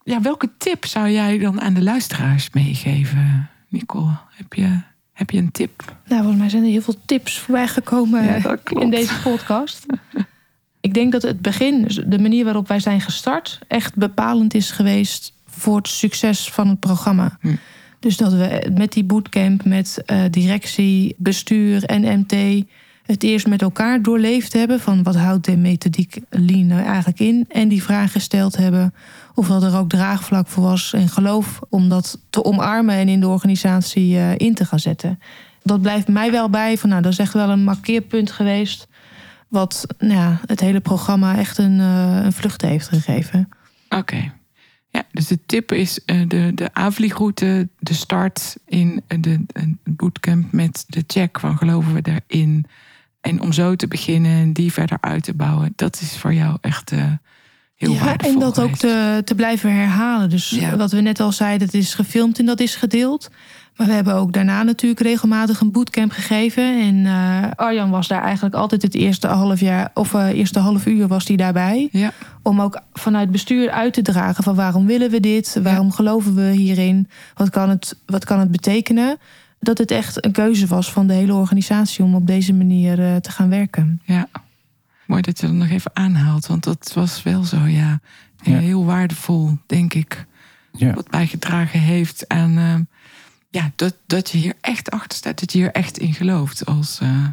[0.03, 4.17] Ja, welke tip zou jij dan aan de luisteraars meegeven, Nicole?
[4.29, 4.81] Heb je,
[5.13, 5.95] heb je een tip?
[6.05, 8.83] Nou, volgens mij zijn er heel veel tips voorbij gekomen Ja, dat klopt.
[8.83, 9.85] in deze podcast.
[10.81, 14.71] Ik denk dat het begin, dus de manier waarop wij zijn gestart, echt bepalend is
[14.71, 17.37] geweest voor het succes van het programma.
[17.41, 17.55] Hm.
[17.99, 22.65] Dus dat we met die bootcamp, met eh, directie, bestuur en MT
[23.05, 27.45] het eerst met elkaar doorleefd hebben van wat houdt de methodiek Lean nou eigenlijk in
[27.49, 28.93] en die vraag gesteld hebben
[29.35, 33.19] of dat er ook draagvlak voor was en geloof om dat te omarmen en in
[33.19, 35.19] de organisatie eh, in te gaan zetten.
[35.63, 38.87] Dat blijft mij wel bij van nou dat is echt wel een markeerpunt geweest
[39.47, 43.49] wat nou ja, het hele programma echt een, eh, een vlucht heeft gegeven.
[43.89, 44.31] Oké.
[44.89, 49.79] Ja, dus de tip is eh, de, de aanvliegroute, de start in eh, de, een
[49.83, 52.65] bootcamp met de check van geloven we daarin.
[53.21, 55.73] En om zo te beginnen en die verder uit te bouwen.
[55.75, 57.11] Dat is voor jou echt eh,
[57.79, 60.29] heel ja, en dat ook te, te blijven herhalen.
[60.29, 60.75] Dus Ja.
[60.77, 63.29] wat we net al zeiden, het is gefilmd en dat is gedeeld.
[63.75, 66.63] Maar we hebben ook daarna natuurlijk regelmatig een bootcamp gegeven.
[66.81, 70.85] En eh, Arjan was daar eigenlijk altijd het eerste half jaar of eh, eerste half
[70.85, 71.89] uur was hij daarbij.
[71.91, 72.11] Ja,
[72.43, 75.59] Om ook vanuit bestuur uit te dragen van waarom willen we dit?
[75.63, 77.07] Waarom geloven we hierin?
[77.35, 79.17] Wat kan, het, wat kan het betekenen?
[79.59, 83.15] Dat het echt een keuze was van de hele organisatie om op deze manier eh,
[83.15, 84.01] te gaan werken.
[84.05, 84.27] ja.
[85.09, 87.99] Mooi dat je dat nog even aanhaalt, want dat was wel zo, ja.
[88.43, 90.25] Heel waardevol, denk ik.
[90.71, 90.93] Ja.
[90.93, 92.75] Wat bijgedragen heeft aan eh,
[93.49, 95.39] ja, dat, dat je hier echt achter staat.
[95.39, 97.25] Dat je hier echt in gelooft als, eh,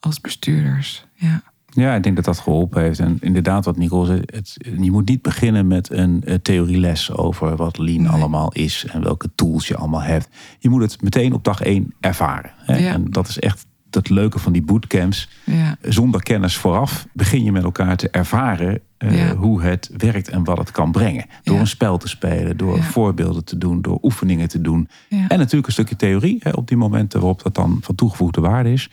[0.00, 1.04] als bestuurders.
[1.14, 1.42] Ja.
[1.66, 2.98] Ja, ik denk dat dat geholpen heeft.
[2.98, 7.56] En inderdaad, wat Nicole zei, het, je moet niet beginnen met een uh, theorieles over
[7.56, 10.28] wat Lean allemaal is en welke tools je allemaal hebt.
[10.58, 12.52] Je moet het meteen op dag één ervaren.
[12.56, 12.88] Hè?
[12.88, 15.28] En dat is echt het leuke van die bootcamps.
[15.44, 15.76] Ja.
[15.80, 20.58] Zonder kennis vooraf begin je met elkaar te ervaren uh, hoe het werkt en wat
[20.58, 21.26] het kan brengen.
[21.42, 24.88] Door een spel te spelen, door voorbeelden te doen, door oefeningen te doen.
[25.08, 28.72] En natuurlijk een stukje theorie hè, op die momenten waarop dat dan van toegevoegde waarde
[28.72, 28.90] is.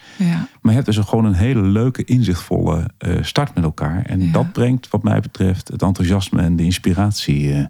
[0.62, 4.06] Maar je hebt dus gewoon een hele leuke, inzichtvolle uh, start met elkaar.
[4.06, 7.66] En dat brengt, wat mij betreft, het enthousiasme en de inspiratie uh,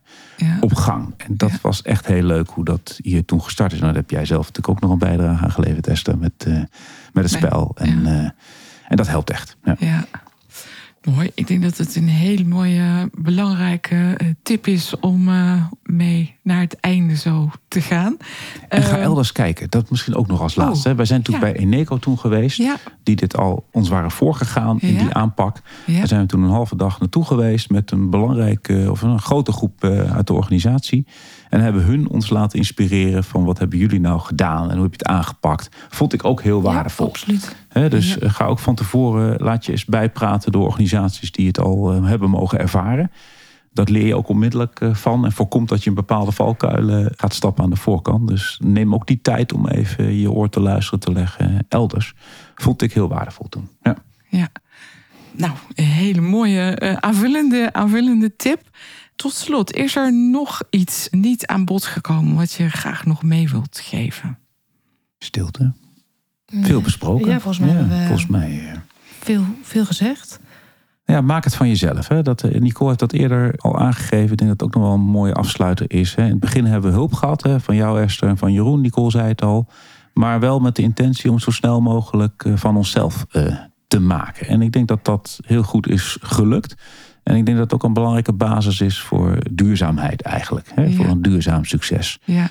[0.62, 1.14] op gang.
[1.18, 3.80] En dat was echt heel leuk hoe dat hier toen gestart is.
[3.80, 6.46] Nou, daar heb jij zelf natuurlijk ook nog een bijdrage aan geleverd, Esther, met,
[7.14, 7.72] met het spel.
[7.76, 8.06] En,
[8.88, 9.58] en dat helpt echt.
[9.80, 10.06] ja.
[11.04, 11.32] Mooi.
[11.34, 16.60] Ik denk dat het een hele mooie, belangrijke eh, tip is om uh, mee naar
[16.60, 18.18] het einde zo te gaan.
[18.70, 19.70] En ga uh, elders kijken.
[19.70, 20.96] Dat misschien ook nog als oh, laatste.
[20.96, 22.58] Wij zijn toen bij Eneco toen geweest.
[22.58, 22.76] Ja.
[23.04, 25.62] Die dit al ons waren voorgegaan in die aanpak.
[25.86, 29.52] Daar zijn we toen een halve dag naartoe geweest met een belangrijke of een grote
[29.52, 31.06] groep uit de organisatie.
[31.50, 34.92] En hebben hun ons laten inspireren van wat hebben jullie nou gedaan en hoe heb
[34.92, 35.70] je het aangepakt.
[35.90, 37.06] Vond ik ook heel waardevol.
[37.06, 37.56] Ja, absoluut.
[37.92, 41.96] dus eh, ga ook van tevoren, laat je eens bijpraten door organisaties die het al
[41.96, 43.12] uh, hebben mogen ervaren.
[43.74, 47.34] Dat leer je ook onmiddellijk uh, van en voorkomt dat je een bepaalde valkuilen gaat
[47.34, 48.28] stappen aan de voorkant.
[48.28, 52.14] Dus neem ook die tijd om even je oor te luisteren te leggen elders.
[52.56, 53.70] Vond ik heel waardevol toen.
[53.82, 53.96] Ja.
[54.28, 54.48] ja.
[55.32, 58.62] Nou, een hele mooie aanvullende, aanvullende tip.
[59.20, 63.50] Tot slot, is er nog iets niet aan bod gekomen wat je graag nog mee
[63.50, 64.38] wilt geven?
[65.18, 65.74] Stilte.
[66.46, 67.30] Veel besproken.
[67.30, 67.74] Ja, volgens mij.
[67.74, 68.78] Ja, volgens mij uh...
[69.20, 70.40] veel, veel gezegd.
[71.06, 72.08] Ja, maak het van jezelf.
[72.08, 72.22] Hè.
[72.22, 74.32] Dat, eh, Nicole heeft dat eerder al aangegeven.
[74.32, 76.16] Ik denk dat het ook nog wel een mooie afsluiter is.
[76.16, 76.24] Hè.
[76.24, 78.82] In het begin hebben we hulp gehad hè, van jou, Esther, en van Jeroen.
[78.82, 79.68] Nicole zei het al.
[80.14, 83.26] Maar wel met de intentie om zo snel mogelijk eh, van onszelf
[83.88, 84.48] te maken.
[84.48, 86.76] En ik denk dat dat heel goed is gelukt.
[87.30, 90.72] En ik denk dat het ook een belangrijke basis is voor duurzaamheid eigenlijk.
[90.74, 90.92] Hè?
[90.92, 92.20] Voor een duurzaam succes.
[92.24, 92.50] Ja.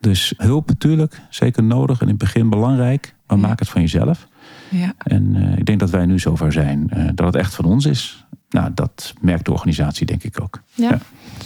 [0.00, 3.14] Dus hulp natuurlijk, zeker nodig en in het begin belangrijk.
[3.26, 4.28] Maar maak het van jezelf.
[4.68, 4.94] Ja.
[4.98, 7.84] En uh, ik denk dat wij nu zover zijn uh, dat het echt van ons
[7.84, 8.26] is.
[8.50, 10.62] Nou, dat merkt de organisatie denk ik ook.
[10.74, 10.98] Ja, ja.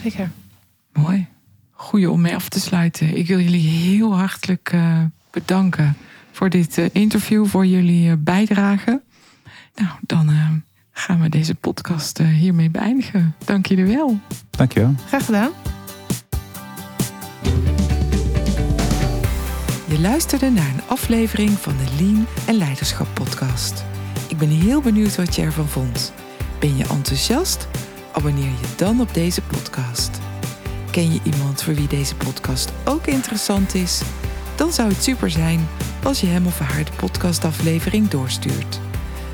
[0.03, 0.30] zeker.
[0.93, 1.26] Mooi.
[1.70, 3.16] Goeie om mee af te sluiten.
[3.16, 4.99] Ik wil jullie heel hartelijk uh,
[5.30, 5.97] bedanken
[6.32, 9.03] voor dit interview, voor jullie bijdrage.
[9.74, 10.30] Nou, dan
[10.95, 13.35] gaan we deze podcast eh, hiermee beëindigen.
[13.45, 14.19] Dank jullie wel.
[14.51, 14.95] Dank je wel.
[15.07, 15.51] Graag gedaan.
[19.89, 23.85] Je luisterde naar een aflevering van de Lean en Leiderschap podcast.
[24.29, 26.13] Ik ben heel benieuwd wat je ervan vond.
[26.59, 27.69] Ben je enthousiast?
[28.13, 30.19] Abonneer je dan op deze podcast.
[30.91, 34.03] Ken je iemand voor wie deze podcast ook interessant is?
[34.57, 35.69] Dan zou het super zijn
[36.03, 38.81] als je hem of haar de podcastaflevering doorstuurt.